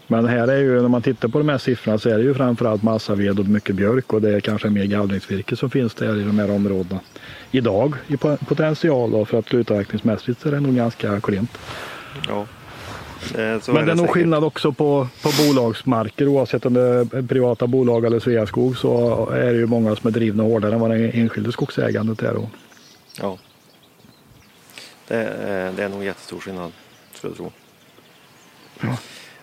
Men 0.08 0.26
här 0.26 0.48
är 0.48 0.58
ju, 0.58 0.82
när 0.82 0.90
man 0.90 1.02
tittar 1.02 1.28
på 1.28 1.38
de 1.38 1.50
här 1.50 1.58
siffrorna 1.58 1.98
så 1.98 2.10
är 2.10 2.18
det 2.18 2.24
ju 2.24 2.34
framförallt 2.34 2.84
massaved 2.84 3.40
och 3.40 3.46
mycket 3.46 3.76
björk 3.76 4.14
och 4.14 4.22
det 4.22 4.36
är 4.36 4.40
kanske 4.40 4.70
mer 4.70 4.86
gallringsvirke 4.86 5.56
som 5.56 5.70
finns 5.70 5.94
där 5.94 6.16
i 6.16 6.24
de 6.24 6.40
här 6.40 6.52
områdena. 6.52 7.00
Idag 7.52 7.94
i 8.08 8.18
potential 8.18 9.12
då, 9.12 9.26
för 9.26 9.40
att 9.40 9.48
slutavverkningsmässigt 9.48 10.46
är 10.46 10.52
det 10.52 10.60
nog 10.60 10.76
ganska 10.76 11.20
klent. 11.22 11.58
Ja. 12.28 12.46
Eh, 13.36 13.62
så 13.62 13.74
Men 13.74 13.86
det 13.86 13.92
är, 13.92 13.96
nog 13.96 14.10
skillnad 14.10 14.44
också 14.44 14.72
på, 14.72 15.08
på 15.22 15.30
bolagsmarker 15.48 16.28
oavsett 16.28 16.66
om 16.66 16.74
det 16.74 16.82
är 16.82 17.28
privata 17.28 17.68
bolag 17.68 18.06
eller 18.06 18.20
Sveaskog 18.20 18.78
så 18.78 19.26
är 19.30 19.54
det 19.54 19.60
ju 19.60 19.66
många 19.66 19.96
som 19.96 20.08
är 20.08 20.12
drivna 20.12 20.44
hårdare 20.44 20.74
än 20.74 20.80
vad 20.80 20.92
det 20.92 21.10
enskilda 21.10 21.52
skogsägandet 21.52 22.22
är. 22.22 22.34
Då. 22.34 22.50
Ja. 23.20 23.38
Det, 25.08 25.24
eh, 25.24 25.76
det 25.76 25.84
är 25.84 25.90
nog 25.90 26.04
jättestor 26.04 26.40
skillnad, 26.40 26.72
skulle 27.14 27.32
jag 27.32 27.38
tro. 27.38 27.52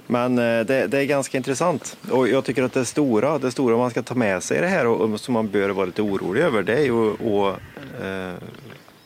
Men 0.06 0.38
eh, 0.38 0.64
det, 0.64 0.86
det, 0.86 0.98
är 0.98 1.04
ganska 1.04 1.36
intressant 1.36 1.96
och 2.10 2.28
jag 2.28 2.44
tycker 2.44 2.62
att 2.62 2.72
det 2.72 2.84
stora, 2.84 3.38
det 3.38 3.50
stora 3.50 3.76
man 3.76 3.90
ska 3.90 4.02
ta 4.02 4.14
med 4.14 4.42
sig 4.42 4.58
i 4.58 4.60
det 4.60 4.66
här 4.66 4.86
och, 4.86 5.20
som 5.20 5.34
man 5.34 5.48
bör 5.48 5.70
vara 5.70 5.86
lite 5.86 6.02
orolig 6.02 6.40
över 6.40 6.62
det 6.62 6.74
är 6.74 6.84
ju 6.84 7.10
att 7.10 7.58
eh, 8.02 8.34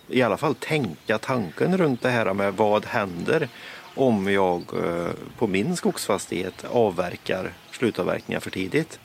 i 0.09 0.23
alla 0.23 0.37
fall 0.37 0.55
tänka 0.55 1.19
tanken 1.19 1.79
runt 1.79 2.03
det 2.03 2.11
här 2.11 2.35
med 2.35 2.55
vad 2.55 2.87
händer 2.87 3.49
om 3.99 4.33
jag 4.33 4.63
eh, 4.85 5.11
på 5.39 5.47
min 5.47 5.77
skogsfastighet 5.77 6.65
avverkar 6.71 7.53
slutavverkningar 7.71 8.41
för 8.41 8.51
tidigt. 8.51 9.01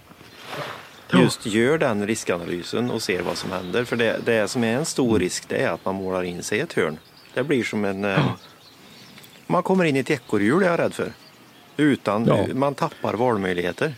Just 1.13 1.45
gör 1.45 1.77
den 1.77 2.07
riskanalysen 2.07 2.91
och 2.91 3.01
ser 3.01 3.21
vad 3.21 3.37
som 3.37 3.51
händer. 3.51 3.83
För 3.83 3.95
det, 3.95 4.19
det 4.25 4.47
som 4.47 4.63
är 4.63 4.77
en 4.77 4.85
stor 4.85 5.19
risk 5.19 5.49
det 5.49 5.57
är 5.57 5.69
att 5.69 5.85
man 5.85 5.95
målar 5.95 6.23
in 6.23 6.43
sig 6.43 6.57
i 6.57 6.61
ett 6.61 6.73
hörn. 6.73 6.99
Det 7.33 7.43
blir 7.43 7.63
som 7.63 7.85
en... 7.85 8.05
Eh, 8.05 8.31
man 9.47 9.63
kommer 9.63 9.85
in 9.85 9.95
i 9.95 9.99
ett 9.99 10.09
ekorrhjul 10.09 10.63
är 10.63 10.67
jag 10.67 10.79
rädd 10.79 10.93
för. 10.93 11.13
Utan, 11.77 12.25
ja. 12.25 12.47
Man 12.53 12.75
tappar 12.75 13.13
valmöjligheter. 13.13 13.95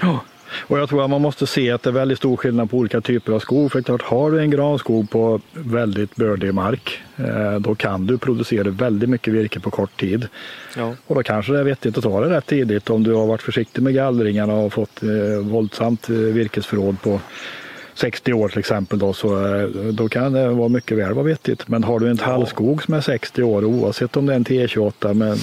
Ja, 0.00 0.20
och 0.50 0.78
jag 0.78 0.88
tror 0.88 1.04
att 1.04 1.10
man 1.10 1.20
måste 1.20 1.46
se 1.46 1.70
att 1.70 1.82
det 1.82 1.90
är 1.90 1.92
väldigt 1.92 2.18
stor 2.18 2.36
skillnad 2.36 2.70
på 2.70 2.76
olika 2.76 3.00
typer 3.00 3.32
av 3.32 3.38
skog. 3.38 3.72
För 3.72 3.82
klart, 3.82 4.02
har 4.02 4.30
du 4.30 4.40
en 4.40 4.50
granskog 4.50 5.10
på 5.10 5.40
väldigt 5.52 6.16
bördig 6.16 6.54
mark, 6.54 7.02
eh, 7.16 7.60
då 7.60 7.74
kan 7.74 8.06
du 8.06 8.18
producera 8.18 8.70
väldigt 8.70 9.08
mycket 9.08 9.34
virke 9.34 9.60
på 9.60 9.70
kort 9.70 10.00
tid. 10.00 10.28
Ja. 10.76 10.94
Och 11.06 11.14
då 11.14 11.22
kanske 11.22 11.52
det 11.52 11.58
är 11.58 11.64
vettigt 11.64 11.98
att 11.98 12.04
ta 12.04 12.20
det 12.20 12.36
rätt 12.36 12.46
tidigt 12.46 12.90
om 12.90 13.02
du 13.02 13.14
har 13.14 13.26
varit 13.26 13.42
försiktig 13.42 13.82
med 13.82 13.94
gallringarna 13.94 14.54
och 14.54 14.72
fått 14.72 15.02
eh, 15.02 15.38
våldsamt 15.42 16.08
eh, 16.08 16.16
virkesförråd 16.16 17.02
på 17.02 17.20
60 17.98 18.32
år 18.32 18.48
till 18.48 18.58
exempel 18.58 18.98
då, 18.98 19.12
så 19.12 19.56
eh, 19.56 19.68
då 19.68 20.08
kan 20.08 20.32
det 20.32 20.48
vara 20.48 20.68
mycket 20.68 20.98
väl 20.98 21.14
vara 21.14 21.24
vettigt. 21.24 21.68
Men 21.68 21.84
har 21.84 22.00
du 22.00 22.10
en 22.10 22.16
tallskog 22.16 22.82
som 22.82 22.94
är 22.94 23.00
60 23.00 23.42
år 23.42 23.64
oavsett 23.64 24.16
om 24.16 24.26
det 24.26 24.32
är 24.32 24.36
en 24.36 24.44
T28 24.44 25.14
men 25.14 25.36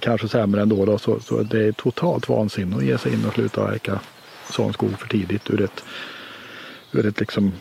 kanske 0.00 0.28
sämre 0.28 0.62
ändå 0.62 0.84
då, 0.84 0.98
så, 0.98 1.20
så 1.20 1.42
det 1.42 1.64
är 1.64 1.72
totalt 1.72 2.28
vansinne 2.28 2.76
att 2.76 2.84
ge 2.84 2.98
sig 2.98 3.12
in 3.12 3.24
och 3.26 3.34
sluta 3.34 3.60
avverka 3.60 4.00
sån 4.50 4.72
skog 4.72 4.98
för 4.98 5.08
tidigt 5.08 5.50
ur 5.50 5.62
ett, 5.62 5.84
ur 6.92 7.06
ett 7.06 7.20
liksom 7.20 7.52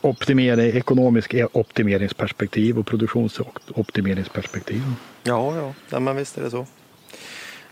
optimering, 0.00 0.76
ekonomisk 0.76 1.34
optimeringsperspektiv 1.52 2.78
och 2.78 2.86
produktionsoptimeringsperspektiv. 2.86 4.82
Ja, 5.22 5.56
ja, 5.56 5.74
ja 5.90 6.00
men 6.00 6.16
visst 6.16 6.38
är 6.38 6.42
det 6.42 6.50
så. 6.50 6.66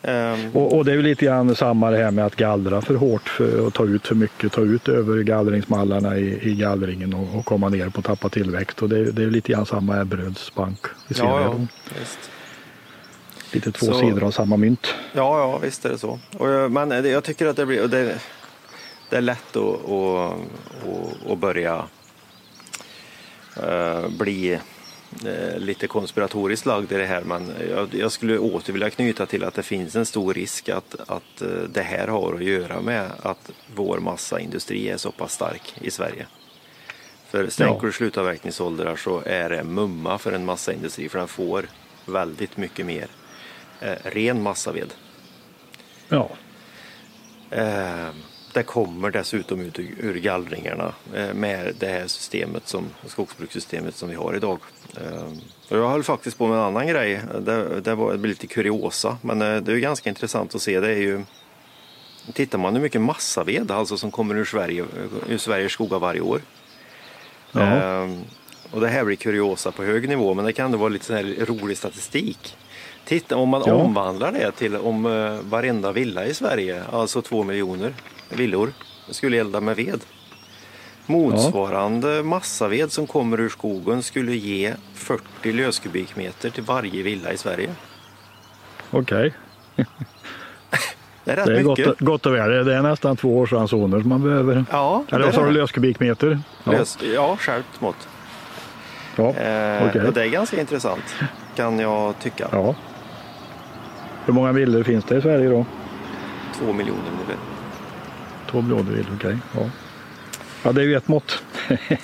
Um... 0.03 0.51
Och, 0.57 0.77
och, 0.77 0.85
det 0.85 0.93
är 0.93 0.97
ju 0.97 1.03
lite 1.03 1.25
grann 1.25 1.55
samma 1.55 1.91
det 1.91 1.97
här 1.97 2.11
med 2.11 2.27
att 2.27 2.37
gallra 2.37 2.81
för 2.81 2.95
hårt 2.95 3.29
för 3.29 3.67
att 3.67 3.75
ta 3.75 3.85
ut 3.85 4.07
för 4.07 4.15
mycket, 4.15 4.53
ta 4.53 4.61
ut 4.61 4.89
över 4.89 5.23
gallringsmallarna 5.23 6.19
i, 6.19 6.51
i 6.51 6.55
gallringen 6.55 7.15
och, 7.15 7.39
och 7.39 7.45
komma 7.45 7.69
ner 7.69 7.89
på 7.89 8.03
tappa 8.03 8.29
tillväxt. 8.29 8.83
Och 8.83 8.89
det, 8.89 9.13
det 9.13 9.23
är 9.23 9.31
lite 9.31 9.53
grann 9.53 9.67
samma 9.67 10.01
Ebberöds 10.01 10.53
ser 11.15 11.25
ja, 11.25 11.41
ja, 11.41 11.67
visst. 11.99 12.31
Lite 13.53 13.73
två 13.73 13.87
så... 13.87 13.99
sidor 13.99 14.25
av 14.25 14.31
samma 14.31 14.57
mynt. 14.57 14.95
Ja, 15.13 15.39
ja, 15.39 15.59
visst 15.59 15.85
är 15.85 15.91
det 15.91 15.99
så. 15.99 16.19
Och, 16.39 16.73
men 16.73 17.05
jag 17.05 17.25
tycker 17.25 17.47
att 17.47 17.57
det 17.57 17.67
blir, 17.67 17.89
det, 17.89 18.19
det 19.11 19.17
är 19.17 19.21
lätt 19.21 19.57
att, 19.57 19.91
att, 19.91 20.33
att, 20.89 21.31
att 21.31 21.39
börja 21.39 21.85
uh, 23.63 24.09
bli 24.09 24.59
Eh, 25.25 25.59
lite 25.59 25.87
konspiratoriskt 25.87 26.67
lagd 26.67 26.93
i 26.93 26.97
det 26.97 27.07
här 27.07 27.23
men 27.23 27.53
jag, 27.71 27.95
jag, 27.95 28.13
skulle 28.13 28.39
åter 28.39 28.73
vilja 28.73 28.91
knyta 28.91 29.27
till 29.27 29.45
att 29.45 29.55
det 29.55 29.63
finns 29.63 29.97
en 29.97 30.07
stor 30.07 30.35
risk 30.35 30.69
att, 30.69 30.95
att 31.07 31.43
eh, 31.43 31.49
det 31.49 31.83
här 31.83 32.09
har 32.09 32.35
att 32.35 32.45
göra 32.45 32.81
med 32.81 33.11
att 33.23 33.51
vår 33.75 33.99
massaindustri 33.99 34.89
är 34.89 34.97
så 34.97 35.11
pass 35.11 35.33
stark 35.33 35.75
i 35.81 35.91
Sverige. 35.91 36.27
För 37.29 37.49
stänker 37.49 37.87
du 37.87 37.93
slutavverkningsåldrar 37.93 38.97
så 38.97 39.23
är 39.27 39.51
det 39.51 39.65
mumma 39.65 40.19
för 40.19 40.33
en 40.33 40.45
massaindustri 40.45 41.09
för 41.09 41.19
den 41.19 41.29
får 41.29 41.67
väldigt 42.07 42.57
mycket 42.57 42.87
mer 42.87 43.03
eh, 43.03 43.18
ren 44.05 44.43
massaved. 44.43 44.95
Ja. 46.09 46.31
Eh, 47.51 48.09
det 48.53 48.63
kommer 48.63 49.11
dessutom 49.11 49.61
ut 49.61 49.79
ur 49.79 50.15
gallringarna 50.15 50.93
eh, 51.15 51.35
med 51.35 51.75
det 51.79 51.87
här 51.87 52.07
systemet 52.07 52.69
som 52.69 52.85
skogsbrukssystemet 53.07 53.97
som 53.97 54.09
vi 54.09 54.15
har 54.15 54.37
idag. 54.37 54.59
Eh, 54.97 55.33
jag 55.69 55.89
höll 55.89 56.03
faktiskt 56.03 56.39
på 56.39 56.47
med 56.47 56.59
en 56.59 56.65
annan 56.65 56.87
grej. 56.87 57.21
Det, 57.41 57.81
det, 57.81 57.95
var, 57.95 58.15
lite 58.15 58.47
kuriosa 58.47 59.19
men 59.23 59.43
eh, 59.43 59.57
det 59.57 59.73
är 59.73 59.77
ganska 59.77 60.09
intressant 60.09 60.55
att 60.55 60.63
se. 60.63 60.81
Det 60.81 60.93
är 60.93 61.01
ju 61.01 61.25
Tittar 62.33 62.59
man 62.59 62.75
hur 62.75 62.83
mycket 62.83 63.01
massaved 63.01 63.71
alltså 63.71 63.97
som 63.97 64.11
kommer 64.11 64.35
ur, 64.35 64.45
Sverige, 64.45 64.85
ur 65.29 65.39
Sveriges 65.39 65.73
skogar 65.73 65.99
varje 65.99 66.21
år. 66.21 66.41
Ja. 67.53 68.09
och 68.71 68.81
det 68.81 68.89
här 68.89 69.05
blir 69.05 69.17
kuriosa 69.17 69.73
på 69.73 69.85
hög 69.85 70.09
nivå 70.09 70.35
men 70.35 70.45
det 70.45 70.53
kan 70.53 70.65
ändå 70.65 70.79
vara 70.79 70.89
lite 70.89 71.23
rolig 71.23 71.77
statistik. 71.77 72.57
Titta 73.09 73.37
om 73.37 73.49
man 73.49 73.63
ja. 73.67 73.75
omvandlar 73.75 74.33
det 74.33 74.53
till 74.53 74.77
om 74.77 75.03
varenda 75.43 75.93
villa 75.93 76.27
i 76.27 76.35
Sverige, 76.35 76.83
alltså 76.93 77.23
två 77.23 77.43
miljoner 77.43 77.93
villor 78.29 78.73
skulle 79.11 79.37
elda 79.37 79.61
med 79.61 79.77
ved. 79.77 80.01
Motsvarande 81.07 82.15
ja. 82.15 82.23
massaved 82.23 82.93
som 82.93 83.07
kommer 83.07 83.41
ur 83.41 83.49
skogen 83.49 84.03
skulle 84.03 84.35
ge 84.35 84.75
40 84.95 85.53
löskubikmeter 85.53 86.51
till 86.51 86.63
varje 86.63 87.03
villa 87.03 87.33
i 87.33 87.37
Sverige. 87.37 87.75
Okej. 88.91 89.35
Okay. 89.75 89.85
det 91.25 91.33
är 91.33 91.37
rätt 91.37 91.47
det 91.47 91.59
är 91.59 91.65
mycket. 91.65 91.87
Gott, 91.87 92.01
gott 92.01 92.27
och 92.27 92.35
väl. 92.35 92.65
Det 92.67 92.75
är 92.75 92.83
nästan 92.83 93.17
två 93.17 93.39
årsransoner 93.39 94.01
som 94.01 94.09
man 94.09 94.23
behöver. 94.23 94.65
Ja, 94.71 95.05
Eller 95.13 95.25
vad 95.25 95.35
sa 95.35 95.45
du, 95.45 95.51
löskubikmeter? 95.51 96.41
Ja, 96.65 96.73
Lös, 96.73 96.99
ja 97.15 97.37
skärpt 97.37 97.81
mått. 97.81 98.09
Ja, 99.17 99.25
eh, 99.25 99.89
okay. 99.89 100.07
och 100.07 100.13
det 100.13 100.23
är 100.23 100.29
ganska 100.29 100.61
intressant 100.61 101.17
kan 101.57 101.79
jag 101.79 102.19
tycka. 102.19 102.49
Ja. 102.53 102.75
Hur 104.29 104.33
många 104.35 104.53
villor 104.53 104.83
finns 104.83 105.05
det 105.05 105.17
i 105.17 105.21
Sverige 105.21 105.49
då? 105.49 105.67
Två 106.59 106.73
miljoner 106.73 107.11
ungefär. 107.13 107.37
Två 108.51 108.63
blådrill, 108.63 109.07
okej. 109.15 109.17
Okay. 109.17 109.37
Ja. 109.55 109.71
ja, 110.63 110.73
det 110.73 110.81
är 110.81 110.85
ju 110.85 110.97
ett 110.97 111.09
mått. 111.09 111.43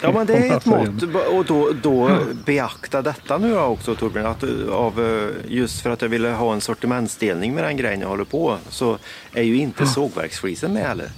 Ja, 0.03 0.13
men 0.13 0.27
det 0.27 0.35
är 0.35 0.57
ett 0.57 0.67
mått. 0.67 1.03
Och 1.33 1.45
då, 1.45 1.73
då 1.83 2.19
beakta 2.45 3.03
detta 3.03 3.39
nu 3.39 3.59
också 3.59 3.95
Torbjörn. 3.95 4.27
Att 4.27 4.45
av, 4.71 5.01
eh, 5.01 5.53
just 5.53 5.81
för 5.81 5.91
att 5.91 6.03
jag 6.03 6.09
ville 6.09 6.29
ha 6.29 6.53
en 6.53 6.61
sortimentsdelning 6.61 7.55
med 7.55 7.65
den 7.65 7.77
grejen 7.77 8.01
jag 8.01 8.09
håller 8.09 8.25
på 8.25 8.59
så 8.69 8.99
är 9.33 9.43
ju 9.43 9.57
inte 9.57 9.87
sågverksflisen 9.87 10.73
med 10.73 10.83
heller. 10.83 11.09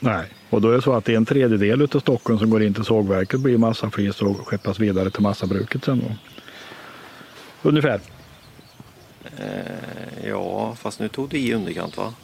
Nej, 0.00 0.26
och 0.50 0.60
då 0.60 0.70
är 0.70 0.72
det 0.72 0.82
så 0.82 0.92
att 0.92 1.08
en 1.08 1.26
tredjedel 1.26 1.82
av 1.82 2.00
stocken 2.00 2.38
som 2.38 2.50
går 2.50 2.62
in 2.62 2.74
till 2.74 2.84
sågverket 2.84 3.40
blir 3.40 3.58
massaflis 3.58 4.22
och 4.22 4.48
skeppas 4.48 4.80
vidare 4.80 5.10
till 5.10 5.22
massabruket 5.22 5.84
sen 5.84 5.98
då. 5.98 6.14
Ungefär. 7.68 8.00
Eh, 9.38 10.28
ja, 10.28 10.74
fast 10.78 11.00
nu 11.00 11.08
tog 11.08 11.28
du 11.28 11.38
i 11.38 11.54
underkant 11.54 11.96
va? 11.96 12.14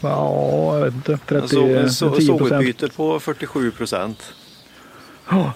Ja, 0.00 0.78
jag 0.78 0.84
vet 0.84 0.94
inte. 0.94 1.18
30, 1.26 1.48
så, 1.48 1.88
så, 1.88 2.20
Sågutbytet 2.20 2.96
på 2.96 3.20
47 3.20 3.70
procent. 3.70 4.32
Ja. 5.30 5.52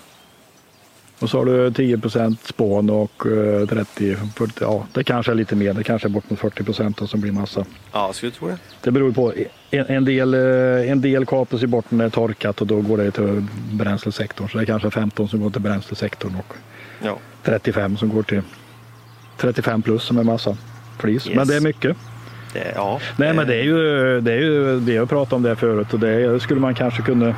Och 1.19 1.31
så 1.31 1.39
har 1.39 1.45
du 1.45 1.71
10 1.71 1.99
procent 1.99 2.47
spån 2.47 2.91
och 2.91 3.23
30, 3.69 4.11
eh, 4.11 4.19
40, 4.37 4.53
ja 4.61 4.87
det 4.93 5.05
kanske 5.05 5.33
är 5.33 5.37
lite 5.37 5.57
mer. 5.57 5.75
Det 5.75 5.85
kanske 5.85 6.09
är 6.09 6.11
bort 6.11 6.31
mot 6.31 6.39
40 6.39 6.65
procent 6.65 7.11
som 7.11 7.21
blir 7.21 7.33
massa. 7.33 7.65
Ja, 7.93 8.07
jag 8.07 8.15
skulle 8.15 8.33
tro 8.33 8.49
det. 8.49 8.59
Det 8.81 8.91
beror 8.91 9.13
på. 9.13 9.33
En, 9.71 9.87
en 9.87 10.05
del, 10.05 10.35
eh, 10.35 10.91
en 10.91 11.01
del 11.01 11.27
kapas 11.27 11.63
ju 11.63 11.67
bort 11.67 11.91
när 11.91 11.99
det 11.99 12.05
är 12.05 12.11
torkat 12.11 12.61
och 12.61 12.67
då 12.67 12.81
går 12.81 12.99
det 12.99 13.11
till 13.11 13.47
bränslesektorn. 13.73 14.49
Så 14.49 14.59
det 14.59 14.65
är 14.65 14.67
kanske 14.67 14.91
15 14.91 15.29
som 15.29 15.41
går 15.41 15.51
till 15.51 15.61
bränslesektorn 15.61 16.35
och 16.35 16.55
ja. 17.03 17.19
35 17.43 17.97
som 17.97 18.09
går 18.09 18.23
till 18.23 18.43
35 19.43 19.83
plus 19.83 20.03
som 20.03 20.19
är 20.19 20.25
massa 20.25 20.57
flis. 20.99 21.27
Yes. 21.27 21.37
Men 21.37 21.47
det 21.49 21.57
är 21.57 21.61
mycket. 21.61 21.97
Det, 22.53 22.73
ja, 22.75 23.01
Nej, 23.17 23.35
men 23.35 23.47
det 23.47 23.55
är 23.55 23.63
ju 23.63 24.21
det, 24.21 24.33
är 24.33 24.39
ju, 24.39 24.81
det 24.81 24.93
jag 24.93 25.09
pratade 25.09 25.37
om 25.37 25.43
det 25.43 25.57
förut 25.57 25.95
och 25.95 26.01
det 26.01 26.43
skulle 26.43 26.61
man 26.61 26.75
kanske 26.75 27.03
kunna 27.03 27.35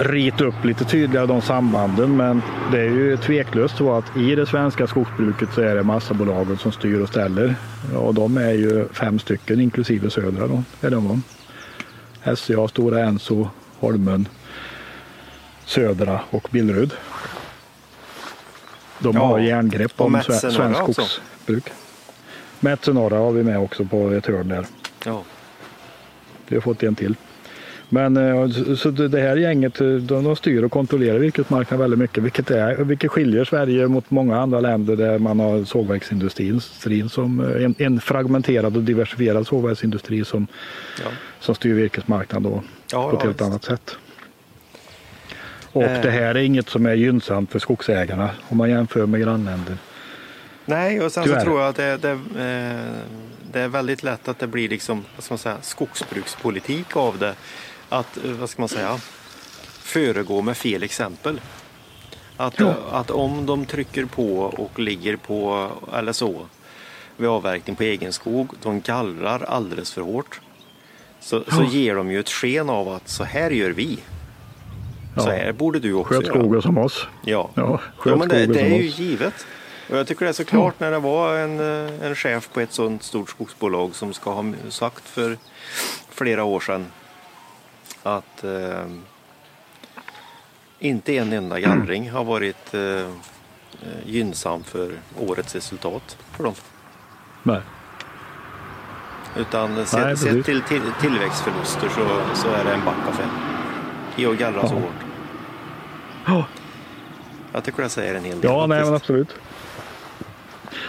rita 0.00 0.44
upp 0.44 0.64
lite 0.64 0.84
tydligare 0.84 1.26
de 1.26 1.42
sambanden. 1.42 2.16
Men 2.16 2.42
det 2.72 2.80
är 2.80 2.90
ju 2.90 3.16
tveklöst 3.16 3.76
så 3.76 3.92
att 3.92 4.16
i 4.16 4.34
det 4.34 4.46
svenska 4.46 4.86
skogsbruket 4.86 5.48
så 5.54 5.60
är 5.60 5.74
det 5.74 5.82
massabolagen 5.82 6.56
som 6.56 6.72
styr 6.72 7.00
och 7.00 7.08
ställer. 7.08 7.54
Och 7.96 8.14
de 8.14 8.36
är 8.36 8.52
ju 8.52 8.88
fem 8.92 9.18
stycken 9.18 9.60
inklusive 9.60 10.10
Södra 10.10 10.46
då. 10.46 10.62
Är 10.80 10.90
de 10.90 11.22
SCA, 12.36 12.68
Stora 12.68 13.00
Enso, 13.00 13.48
Holmen, 13.78 14.28
Södra 15.64 16.20
och 16.30 16.48
Billerud. 16.50 16.92
De 19.04 19.16
ja, 19.16 19.26
har 19.26 19.38
järngrepp 19.38 20.00
om 20.00 20.20
svenskt 20.22 20.82
skogsbruk. 20.82 21.72
Metso 22.60 22.92
Norra 22.92 23.18
har 23.18 23.32
vi 23.32 23.42
med 23.42 23.58
också 23.58 23.84
på 23.84 24.10
ett 24.10 24.26
hörn 24.26 24.48
där. 24.48 24.66
Ja. 25.04 25.22
Vi 26.48 26.56
har 26.56 26.60
fått 26.60 26.82
en 26.82 26.94
till. 26.94 27.16
Men 27.88 28.16
eh, 28.16 28.48
så 28.76 28.90
det 28.90 29.20
här 29.20 29.36
gänget 29.36 29.80
eh, 29.80 29.86
de 29.86 30.36
styr 30.36 30.62
och 30.62 30.72
kontrollerar 30.72 31.18
virkesmarknaden 31.18 31.80
väldigt 31.80 31.98
mycket 31.98 32.22
vilket, 32.22 32.50
är, 32.50 32.76
vilket 32.76 33.10
skiljer 33.10 33.44
Sverige 33.44 33.88
mot 33.88 34.10
många 34.10 34.40
andra 34.40 34.60
länder 34.60 34.96
där 34.96 35.18
man 35.18 35.40
har 35.40 35.64
sågverksindustrin 35.64 37.08
som 37.08 37.40
eh, 37.40 37.64
en, 37.64 37.74
en 37.78 38.00
fragmenterad 38.00 38.76
och 38.76 38.82
diversifierad 38.82 39.46
sågverksindustri 39.46 40.24
som, 40.24 40.46
ja. 41.04 41.10
som 41.40 41.54
styr 41.54 41.74
virkesmarknaden 41.74 42.52
då, 42.52 42.62
ja, 42.92 43.10
på 43.10 43.16
ett 43.16 43.22
helt 43.22 43.42
annat 43.42 43.64
sätt. 43.64 43.96
Och 45.74 45.82
Eh. 45.82 46.02
det 46.02 46.10
här 46.10 46.34
är 46.34 46.34
inget 46.42 46.68
som 46.68 46.86
är 46.86 46.94
gynnsamt 46.94 47.52
för 47.52 47.58
skogsägarna 47.58 48.30
om 48.48 48.56
man 48.56 48.70
jämför 48.70 49.06
med 49.06 49.20
grannländer. 49.20 49.76
Nej, 50.66 51.00
och 51.00 51.12
sen 51.12 51.24
Tyvärr. 51.24 51.38
så 51.38 51.44
tror 51.44 51.60
jag 51.60 51.68
att 51.68 51.76
det, 51.76 51.96
det, 51.96 52.10
eh, 52.10 52.92
det 53.52 53.60
är 53.60 53.68
väldigt 53.68 54.02
lätt 54.02 54.28
att 54.28 54.38
det 54.38 54.46
blir 54.46 54.68
liksom, 54.68 55.04
vad 55.16 55.24
ska 55.24 55.32
man 55.34 55.38
säga, 55.38 55.56
skogsbrukspolitik 55.62 56.96
av 56.96 57.18
det. 57.18 57.34
Att, 57.88 58.16
eh, 58.24 58.30
vad 58.30 58.50
ska 58.50 58.62
man 58.62 58.68
säga, 58.68 58.98
föregå 59.82 60.42
med 60.42 60.56
fel 60.56 60.82
exempel. 60.82 61.40
Att, 62.36 62.60
Ja. 62.60 62.74
att 62.92 63.10
om 63.10 63.46
de 63.46 63.64
trycker 63.66 64.04
på 64.04 64.38
och 64.38 64.78
ligger 64.78 65.16
på, 65.16 65.70
eller 65.96 66.12
så, 66.12 66.46
vid 67.16 67.28
avverkning 67.28 67.76
på 67.76 67.82
egen 67.82 68.12
skog, 68.12 68.50
de 68.62 68.80
gallrar 68.80 69.44
alldeles 69.48 69.92
för 69.92 70.00
hårt. 70.02 70.40
Så, 71.20 71.44
så 71.44 71.62
Ja. 71.62 71.68
ger 71.70 71.94
de 71.94 72.10
ju 72.10 72.20
ett 72.20 72.28
sken 72.30 72.70
av 72.70 72.88
att 72.88 73.08
så 73.08 73.24
här 73.24 73.50
gör 73.50 73.70
vi. 73.70 73.98
Så 75.16 75.30
här 75.30 75.52
borde 75.52 75.78
du 75.78 75.92
också 75.92 76.14
Sköt 76.14 76.26
göra. 76.26 76.38
skogen 76.38 76.62
som 76.62 76.78
oss. 76.78 77.06
Ja, 77.24 77.50
Ja, 77.54 77.80
ja 78.04 78.16
men 78.16 78.28
det, 78.28 78.46
det 78.46 78.60
är 78.60 78.78
ju 78.82 78.88
oss. 78.88 78.98
givet. 78.98 79.46
Och 79.90 79.96
jag 79.98 80.06
tycker 80.06 80.24
det 80.24 80.30
är 80.30 80.32
så 80.32 80.44
klart 80.44 80.80
när 80.80 80.90
det 80.90 80.98
var 80.98 81.36
en, 81.36 81.60
eh, 81.60 82.06
en 82.06 82.14
chef 82.14 82.48
på 82.52 82.60
ett 82.60 82.72
sådant 82.72 83.02
stort 83.02 83.30
skogsbolag 83.30 83.94
som 83.94 84.12
ska 84.14 84.32
ha 84.32 84.44
sagt 84.68 85.08
för 85.08 85.36
flera 86.10 86.44
år 86.44 86.60
sedan 86.60 86.86
att 88.02 88.44
eh, 88.44 88.84
inte 90.78 91.16
en 91.16 91.32
enda 91.32 91.60
gallring 91.60 92.10
har 92.10 92.24
varit 92.24 92.74
eh, 92.74 92.80
eh, 92.80 93.06
gynnsam 94.06 94.64
för 94.64 94.92
årets 95.18 95.54
resultat 95.54 96.18
för 96.36 96.44
dem. 96.44 96.54
Nej. 97.42 97.60
Utan 99.36 99.74
Nej, 99.74 99.86
sett, 99.86 100.18
sett 100.18 100.44
till, 100.44 100.62
till 100.62 100.82
tillväxtförluster 101.00 101.88
så, 101.88 102.20
så 102.34 102.48
är 102.48 102.64
det 102.64 102.72
en 102.72 102.84
backaffär. 102.84 103.26
I 104.16 104.26
att 104.26 104.38
gallra 104.38 104.68
så 104.68 104.74
hårt. 104.74 105.03
Ja, 106.26 106.46
Jag 107.52 107.64
tycker 107.64 107.82
det 107.82 107.88
säger 107.88 108.14
en 108.14 108.24
hel 108.24 108.40
del. 108.40 108.50
ja 108.50 108.66
nej, 108.66 108.84
men 108.84 108.94
absolut. 108.94 109.28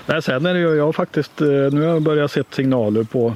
Nej, 0.05 0.21
sen 0.21 0.45
är 0.45 0.53
det 0.53 0.59
ju, 0.59 0.75
jag 0.75 0.85
har 0.85 0.93
faktiskt, 0.93 1.41
eh, 1.41 1.47
nu 1.47 1.81
har 1.81 1.87
jag 1.93 2.01
börjat 2.01 2.31
se 2.31 2.43
signaler 2.51 3.03
på 3.03 3.33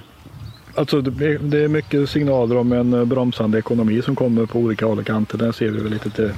Alltså 0.76 1.02
det 1.02 1.26
är- 1.26 1.68
mycket 1.68 2.10
signaler 2.10 2.58
om 2.58 2.72
en 2.72 2.94
eh, 2.94 3.06
bromsande 3.06 3.58
ekonomi 3.60 4.02
som 4.02 4.16
kommer 4.16 4.46
på 4.46 4.60
olika 4.60 4.86
håll 4.86 5.00
och 5.00 5.06
kanter. 5.06 5.38
Den 5.38 5.54
ser 5.54 5.70
vi 5.70 5.80
väl 5.82 5.92
lite 5.92 6.10
till 6.10 6.32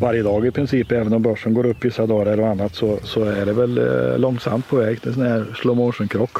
varje 0.00 0.22
dag 0.22 0.46
i 0.46 0.50
princip. 0.50 0.92
Även 0.92 1.12
om 1.12 1.22
börsen 1.22 1.54
går 1.54 1.66
upp 1.66 1.84
vissa 1.84 2.06
dagar 2.06 2.32
eller 2.32 2.42
annat 2.42 2.74
så, 2.74 2.98
så 3.02 3.24
är 3.24 3.46
det 3.46 3.52
väl 3.52 3.78
eh, 3.78 4.18
långsamt 4.18 4.68
på 4.68 4.76
väg. 4.76 4.98
En 5.06 5.14
sån 5.14 5.22
här 5.22 5.46
slow 5.54 5.76
motion 5.76 6.08
krock. 6.08 6.38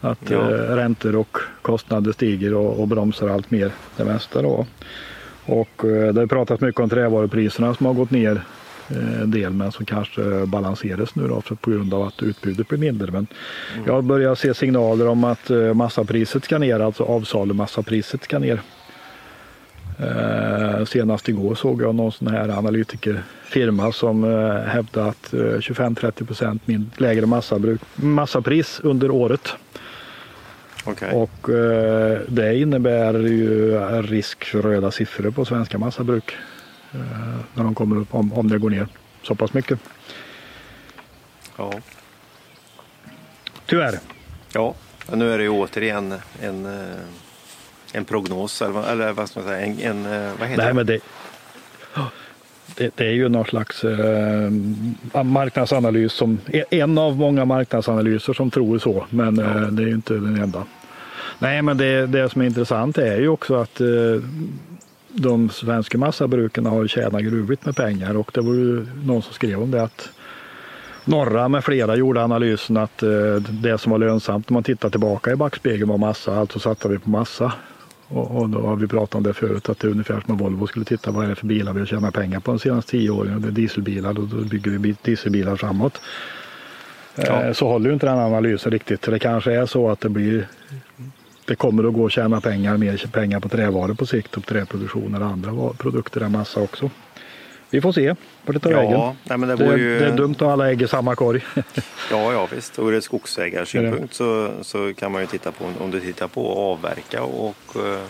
Att 0.00 0.30
Ja. 0.30 0.38
räntor 0.76 1.16
och 1.16 1.36
kostnader 1.62 2.12
stiger 2.12 2.54
och, 2.54 2.80
och 2.80 2.88
bromsar 2.88 3.28
allt 3.28 3.50
mer 3.50 3.70
det 3.96 4.04
mesta 4.04 4.42
då. 4.42 4.66
Och 5.46 5.84
eh, 5.84 6.14
det 6.14 6.20
har 6.20 6.26
pratats 6.26 6.62
mycket 6.62 6.80
om 6.80 6.90
trävarupriserna 6.90 7.74
som 7.74 7.86
har 7.86 7.94
gått 7.94 8.10
ner 8.10 8.44
eh, 8.90 9.22
en 9.22 9.30
del 9.30 9.52
men 9.52 9.72
som 9.72 9.84
kanske 9.84 10.46
balanseras 10.46 11.14
nu 11.14 11.28
då 11.28 11.40
för, 11.40 11.54
på 11.54 11.70
grund 11.70 11.94
av 11.94 12.02
att 12.02 12.22
utbudet 12.22 12.68
blir 12.68 12.78
mindre. 12.78 13.12
Men 13.12 13.26
jag 13.86 14.04
börjar 14.04 14.34
se 14.34 14.54
signaler 14.54 15.08
om 15.08 15.24
att 15.24 15.50
eh, 15.50 15.74
massapriset 15.74 16.44
ska 16.44 16.58
ner, 16.58 16.80
alltså 16.80 17.04
avsalumassapriset 17.04 18.24
ska 18.24 18.38
ner. 18.38 18.60
Eh, 19.98 20.84
senast 20.84 21.28
igår 21.28 21.54
såg 21.54 21.82
jag 21.82 21.94
någon 21.94 22.12
sån 22.12 22.28
här 22.28 22.48
analytikerfirma 22.48 23.92
som 23.92 24.24
eh, 24.24 24.54
hävdade 24.54 25.08
att 25.08 25.32
eh, 25.32 25.38
25-30 25.38 26.26
procent 26.26 26.62
lägre 26.96 27.26
massapris 27.96 28.80
under 28.82 29.10
året. 29.10 29.48
Okej. 30.84 31.12
Och 31.12 31.48
eh, 31.50 32.20
det 32.28 32.56
innebär 32.58 33.14
ju 33.14 33.78
risk 34.02 34.44
för 34.44 34.62
röda 34.62 34.90
siffror 34.90 35.30
på 35.30 35.44
svenska 35.44 35.78
massabruk. 35.78 36.36
Eh, 36.94 37.00
när 37.54 37.64
de 37.64 37.74
kommer 37.74 37.96
upp, 37.96 38.14
om, 38.14 38.32
om 38.32 38.48
det 38.50 38.58
går 38.58 38.70
ner 38.70 38.86
så 39.22 39.34
pass 39.34 39.52
mycket. 39.52 39.78
Ja. 41.56 41.72
Tyvärr. 43.66 43.98
Ja, 44.52 44.74
men 45.10 45.18
nu 45.18 45.32
är 45.34 45.38
det 45.38 45.44
ju 45.44 45.50
återigen 45.50 46.14
en, 46.42 46.66
eh, 46.66 46.96
en 47.92 48.04
prognos, 48.04 48.62
eller, 48.62 48.72
vad- 48.72 48.84
eller 48.90 49.12
vad 49.12 49.28
ska 49.30 49.40
man 49.40 49.48
säga, 49.48 49.60
en, 49.66 49.78
en 49.80 50.06
eh, 50.12 50.32
vad 50.38 50.48
heter 50.48 50.62
Nej, 50.62 50.66
det? 50.66 50.72
men 50.74 50.86
det, 50.86 51.00
det, 52.76 52.96
det 52.96 53.06
är 53.06 53.12
ju 53.12 53.28
någon 53.28 53.44
slags 53.44 53.84
eh, 53.84 54.50
marknadsanalys 55.24 56.12
som 56.12 56.38
en 56.70 56.98
av 56.98 57.16
många 57.16 57.44
marknadsanalyser 57.44 58.32
som 58.32 58.50
tror 58.50 58.78
så, 58.78 59.06
men 59.10 59.38
eh, 59.38 59.62
det 59.62 59.82
är 59.82 59.86
ju 59.86 59.94
inte 59.94 60.14
den 60.14 60.42
enda. 60.42 60.64
Nej, 61.38 61.62
men 61.62 61.76
det, 61.76 62.06
det 62.06 62.28
som 62.28 62.42
är 62.42 62.46
intressant 62.46 62.98
är 62.98 63.20
ju 63.20 63.28
också 63.28 63.54
att 63.54 63.80
eh, 63.80 63.86
de 65.08 65.50
svenska 65.50 65.98
massabruken 65.98 66.66
har 66.66 66.86
tjänat 66.86 67.22
gruvligt 67.22 67.66
med 67.66 67.76
pengar 67.76 68.16
och 68.16 68.30
det 68.34 68.40
var 68.40 68.54
ju 68.54 68.86
någon 69.04 69.22
som 69.22 69.32
skrev 69.32 69.62
om 69.62 69.70
det 69.70 69.82
att 69.82 70.10
Norra 71.04 71.48
med 71.48 71.64
flera 71.64 71.96
gjorde 71.96 72.24
analysen 72.24 72.76
att 72.76 73.02
eh, 73.02 73.34
det 73.50 73.78
som 73.78 73.92
var 73.92 73.98
lönsamt 73.98 74.50
om 74.50 74.54
man 74.54 74.62
tittar 74.62 74.90
tillbaka 74.90 75.32
i 75.32 75.36
backspegeln 75.36 75.88
var 75.88 75.98
massa, 75.98 76.36
alltså 76.36 76.58
satte 76.58 76.88
vi 76.88 76.98
på 76.98 77.10
massa. 77.10 77.52
Och, 78.08 78.36
och 78.42 78.48
då 78.48 78.60
har 78.60 78.76
vi 78.76 78.86
pratat 78.86 79.14
om 79.14 79.22
det 79.22 79.32
förut 79.34 79.68
att 79.68 79.78
det 79.78 79.86
är 79.88 79.90
ungefär 79.90 80.20
som 80.20 80.32
om 80.32 80.38
Volvo 80.38 80.66
skulle 80.66 80.84
titta 80.84 81.10
vad 81.10 81.24
är 81.24 81.28
det 81.28 81.34
för 81.34 81.46
bilar 81.46 81.72
vi 81.72 81.78
har 81.78 81.86
tjänat 81.86 82.14
pengar 82.14 82.40
på 82.40 82.50
de 82.50 82.58
senaste 82.58 82.90
tio 82.90 83.10
åren. 83.10 83.42
Det 83.42 83.48
är 83.48 83.52
dieselbilar 83.52 84.18
och 84.18 84.28
då 84.28 84.36
bygger 84.36 84.70
vi 84.70 84.78
bi- 84.78 84.96
dieselbilar 85.02 85.56
framåt. 85.56 86.00
Ja. 87.16 87.42
Eh, 87.42 87.52
Så 87.52 87.68
håller 87.68 87.86
ju 87.86 87.94
inte 87.94 88.06
den 88.06 88.18
analysen 88.18 88.72
riktigt. 88.72 89.02
Det 89.02 89.18
kanske 89.18 89.52
är 89.52 89.66
så 89.66 89.90
att 89.90 90.00
det 90.00 90.08
blir 90.08 90.46
det 91.46 91.54
kommer 91.54 91.84
att 91.88 91.94
gå 91.94 92.06
att 92.06 92.12
tjäna 92.12 92.40
pengar, 92.40 92.76
mer 92.76 93.06
pengar 93.12 93.40
på 93.40 93.48
trävaror 93.48 93.94
på 93.94 94.06
sikt 94.06 94.36
och 94.36 94.46
träproduktion 94.46 95.14
eller 95.14 95.26
andra 95.26 95.72
produkter 95.78 96.20
än 96.20 96.32
massa 96.32 96.60
också. 96.60 96.90
Vi 97.70 97.80
får 97.80 97.92
se 97.92 98.14
vart 98.46 98.54
det 98.54 98.60
tar 98.60 98.70
vägen. 98.70 98.92
Ja, 98.92 99.16
nej, 99.24 99.38
men 99.38 99.48
det, 99.48 99.56
Det, 99.56 99.76
ju, 99.76 99.98
det 99.98 100.06
är 100.06 100.16
dumt 100.16 100.34
att 100.38 100.42
alla 100.42 100.70
ägg 100.70 100.82
i 100.82 100.88
samma 100.88 101.14
korg. 101.16 101.44
Ja, 102.10 102.32
ja 102.32 102.48
visst. 102.54 102.78
Ur 102.78 102.94
ett 102.94 103.04
skogsägarsynpunkt 103.04 104.14
så, 104.14 104.52
så 104.62 104.94
kan 104.94 105.12
man 105.12 105.20
ju 105.20 105.26
titta 105.26 105.52
på, 105.52 105.64
om 105.80 105.90
du 105.90 106.00
tittar 106.00 106.28
på 106.28 106.52
avverka 106.58 107.22
och 107.22 107.76
eh, 107.76 108.00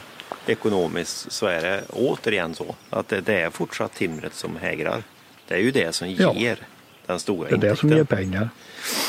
ekonomiskt 0.47 1.33
så 1.33 1.47
är 1.47 1.63
det 1.63 1.83
återigen 1.93 2.55
så 2.55 2.75
att 2.91 3.09
det, 3.09 3.21
det 3.21 3.41
är 3.41 3.51
fortsatt 3.51 3.95
timret 3.95 4.35
som 4.35 4.57
hägrar. 4.57 5.03
Det 5.49 5.55
är 5.55 5.59
ju 5.59 5.71
det 5.71 5.95
som 5.95 6.11
Ja. 6.11 6.35
ger 6.35 6.59
den 7.07 7.19
stora 7.19 7.49
Det 7.49 7.55
är 7.55 7.59
det 7.59 7.77
som 7.77 7.93
intäkten. 7.93 8.19
ger 8.19 8.25
pengar. 8.25 8.49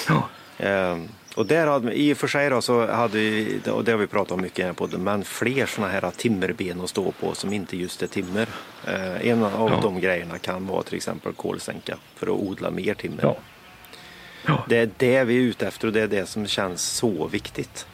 Ja, 0.08 0.30
Ehm, 0.58 1.08
och 1.36 1.46
där 1.46 1.68
hade, 1.68 1.94
i 1.94 2.14
och 2.14 2.18
för 2.18 2.28
sig 2.28 2.50
då, 2.50 2.62
så 2.62 2.88
hade 2.88 3.18
vi, 3.18 3.60
och 3.72 3.84
det 3.84 3.92
har 3.92 4.00
vi 4.00 4.08
pratat 4.08 4.32
om 4.32 4.42
mycket 4.42 4.66
här 4.66 4.74
podden, 4.74 5.04
men 5.04 5.24
fler 5.24 5.66
sådana 5.66 5.92
här 5.94 6.12
timmerben 6.18 6.82
att 6.82 6.90
stå 6.90 7.12
på 7.12 7.34
som 7.36 7.54
inte 7.54 7.78
just 7.78 8.04
är 8.04 8.08
timmer. 8.08 8.48
Eh, 8.88 9.28
en 9.28 9.44
av 9.44 9.52
Ja. 9.72 9.80
de 9.82 10.00
grejerna 10.02 10.38
kan 10.38 10.68
vara 10.68 10.84
till 10.84 10.96
exempel 10.96 11.34
kolsänka 11.34 11.98
för 12.16 12.26
att 12.28 12.34
odla 12.42 12.72
mer 12.72 12.94
timmer. 12.94 13.20
ja. 13.22 13.38
Ja. 14.48 14.66
Det 14.70 14.78
är 14.78 14.90
det 14.98 15.24
vi 15.24 15.36
är 15.38 15.42
ute 15.42 15.68
efter 15.68 15.88
och 15.88 15.94
det 15.94 16.02
är 16.02 16.08
det 16.08 16.26
som 16.26 16.48
känns 16.48 16.82
så 16.84 17.28
viktigt. 17.28 17.86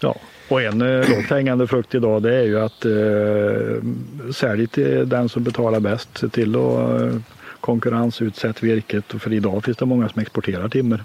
ja. 0.00 0.16
Och 0.48 0.62
en 0.62 0.82
eh, 0.82 1.08
lågt 1.10 1.30
hängande 1.30 1.66
frukt 1.66 1.94
idag 1.94 2.22
det 2.22 2.34
är 2.34 2.42
ju 2.42 2.60
att 2.60 2.84
eh, 2.84 4.32
sälj 4.32 4.66
till 4.66 5.08
den 5.08 5.28
som 5.28 5.44
betalar 5.44 5.80
bäst. 5.80 6.18
Se 6.18 6.28
till 6.28 6.56
att 6.56 7.00
eh, 7.00 7.18
konkurrensutsätt 7.60 8.62
virket. 8.62 9.04
För 9.08 9.32
idag 9.32 9.64
finns 9.64 9.76
det 9.76 9.86
många 9.86 10.08
som 10.08 10.22
exporterar 10.22 10.68
timmer. 10.68 11.04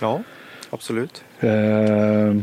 Ja, 0.00 0.22
absolut. 0.70 1.24
Eh, 1.40 2.34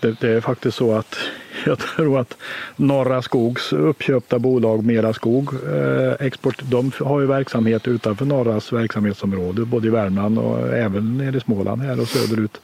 det, 0.00 0.20
det 0.20 0.28
är 0.28 0.40
faktiskt 0.40 0.76
så 0.76 0.94
att 0.94 1.18
jag 1.66 1.78
tror 1.78 2.20
att 2.20 2.36
Norra 2.76 3.22
Skogs 3.22 3.72
uppköpta 3.72 4.38
bolag 4.38 4.84
Mera 4.84 5.12
Skog 5.12 5.54
eh, 5.54 6.26
export, 6.26 6.62
de 6.62 6.92
har 7.00 7.20
ju 7.20 7.26
verksamhet 7.26 7.88
utanför 7.88 8.24
Norras 8.24 8.72
verksamhetsområde 8.72 9.64
både 9.64 9.86
i 9.86 9.90
Värmland 9.90 10.38
och 10.38 10.68
även 10.68 11.18
nere 11.18 11.36
i 11.36 11.40
Småland 11.40 11.82
här 11.82 12.00
och 12.00 12.08
söderut. 12.08 12.60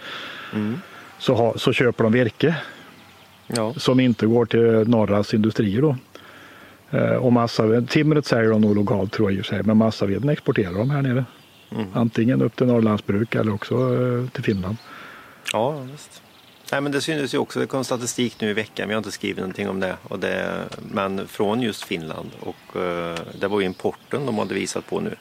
Mm. 0.52 0.80
Så, 1.18 1.34
ha, 1.34 1.58
så 1.58 1.72
köper 1.72 2.04
de 2.04 2.12
virke 2.12 2.56
Ja, 3.46 3.74
som 3.76 4.00
inte 4.00 4.26
går 4.26 4.46
till 4.46 4.88
Norras 4.88 5.34
industrier 5.34 5.82
då. 5.82 5.96
Eh, 6.90 7.14
och 7.14 7.32
massaved, 7.32 7.88
timret 7.88 8.26
säljer 8.26 8.50
de 8.50 8.60
nog 8.60 8.76
lokalt 8.76 9.12
tror 9.12 9.30
jag 9.30 9.38
i 9.38 9.40
och 9.40 9.46
för 9.46 9.54
sig, 9.54 9.62
men 9.62 9.76
massaveden 9.76 10.28
exporterar 10.28 10.72
de 10.72 10.90
här 10.90 11.02
nere. 11.02 11.24
Mm. 11.74 11.86
Antingen 11.94 12.42
upp 12.42 12.56
till 12.56 12.66
Norrlandsbruk 12.66 13.34
eller 13.34 13.54
också 13.54 13.74
eh, 13.74 14.28
till 14.30 14.44
Finland. 14.44 14.76
ja 15.52 15.70
visst. 15.70 16.22
Nej, 16.72 16.80
men 16.80 16.92
det 16.92 17.00
syntes 17.00 17.34
ju 17.34 17.38
också, 17.38 17.60
det 17.60 17.66
kom 17.66 17.84
statistik 17.84 18.40
nu 18.40 18.50
i 18.50 18.52
veckan, 18.52 18.88
vi 18.88 18.94
har 18.94 18.98
inte 18.98 19.10
skrivit 19.12 19.36
någonting 19.38 19.68
om 19.68 19.80
det, 19.80 19.96
och 20.02 20.18
det 20.18 20.64
men 20.92 21.28
från 21.28 21.62
just 21.62 21.82
Finland. 21.84 22.30
Och 22.40 22.80
eh, 22.82 23.18
det 23.40 23.48
var 23.48 23.60
ju 23.60 23.66
importen 23.66 24.26
de 24.26 24.38
hade 24.38 24.54
visat 24.54 24.86
på 24.86 25.00
nu. 25.00 25.14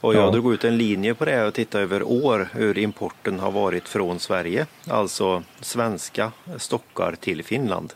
Och 0.00 0.14
jag 0.14 0.22
Ja. 0.22 0.30
drog 0.30 0.54
ut 0.54 0.64
en 0.64 0.78
linje 0.78 1.14
på 1.14 1.24
det 1.24 1.46
och 1.46 1.54
tittade 1.54 1.84
över 1.84 2.02
år 2.02 2.48
hur 2.52 2.78
importen 2.78 3.38
har 3.40 3.50
varit 3.50 3.88
från 3.88 4.18
Sverige. 4.20 4.66
Alltså 4.88 5.42
svenska 5.60 6.32
stockar 6.56 7.14
till 7.20 7.44
Finland. 7.44 7.92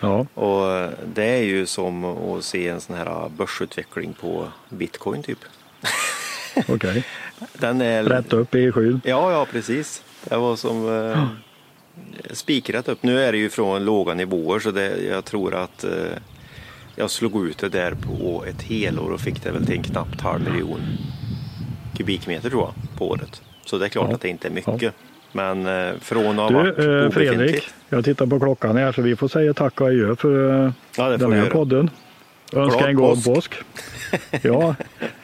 Ja, 0.00 0.26
Och 0.34 0.90
det 1.14 1.24
är 1.24 1.42
ju 1.42 1.66
som 1.66 2.04
att 2.04 2.44
se 2.44 2.68
en 2.68 2.80
sån 2.80 2.96
här 2.96 3.28
börsutveckling 3.28 4.14
på 4.20 4.48
bitcoin 4.68 5.22
typ. 5.22 5.38
Okej. 6.68 7.04
Den 7.52 7.80
är... 7.80 8.02
Rätt 8.04 8.32
upp 8.32 8.54
i 8.54 8.72
skyn. 8.72 9.00
Ja, 9.04 9.32
ja 9.32 9.46
precis. 9.52 10.02
Det 10.24 10.36
var 10.36 10.56
som 10.56 11.02
eh, 11.12 11.26
spikrätt 12.32 12.88
upp. 12.88 13.02
Nu 13.02 13.20
är 13.20 13.32
det 13.32 13.38
ju 13.38 13.50
från 13.50 13.84
låga 13.84 14.14
nivåer 14.14 14.58
så 14.60 14.70
det, 14.70 14.96
jag 15.10 15.24
tror 15.24 15.54
att 15.54 15.84
eh, 15.84 15.90
jag 16.96 17.10
slog 17.10 17.46
ut 17.48 17.58
det 17.58 17.68
där 17.68 17.94
på 17.94 18.44
ett 18.48 18.62
helår 18.62 19.10
och 19.10 19.20
fick 19.20 19.42
det 19.44 19.50
väl 19.50 19.66
till 19.66 19.76
en 19.76 19.82
knappt 19.82 20.20
halv 20.20 20.50
miljon 20.50 20.80
kubikmeter 21.96 22.50
tror 22.50 22.62
jag 22.62 22.98
på 22.98 23.08
året. 23.10 23.42
Så 23.64 23.78
det 23.78 23.84
är 23.84 23.88
klart 23.88 24.06
Ja. 24.08 24.14
att 24.14 24.20
det 24.20 24.28
inte 24.28 24.48
är 24.48 24.52
mycket. 24.52 24.94
Men 25.32 25.66
eh, 25.66 25.94
från 26.00 26.38
att 26.38 26.52
ha 26.52 26.58
varit 26.62 26.78
eh, 26.78 27.10
Fredrik, 27.10 27.64
jag 27.88 28.04
tittar 28.04 28.26
på 28.26 28.40
klockan 28.40 28.76
här 28.76 28.92
så 28.92 29.02
vi 29.02 29.16
får 29.16 29.28
säga 29.28 29.54
tack 29.54 29.80
och 29.80 29.86
adjö 29.86 30.16
för 30.16 30.64
eh, 30.66 30.72
Ja, 30.96 31.08
den 31.08 31.32
här 31.32 31.50
podden. 31.50 31.90
Önska 32.52 32.88
en 32.88 32.96
god 32.96 33.24
påsk. 33.24 33.34
påsk. 33.34 33.54
Ja, 34.42 34.74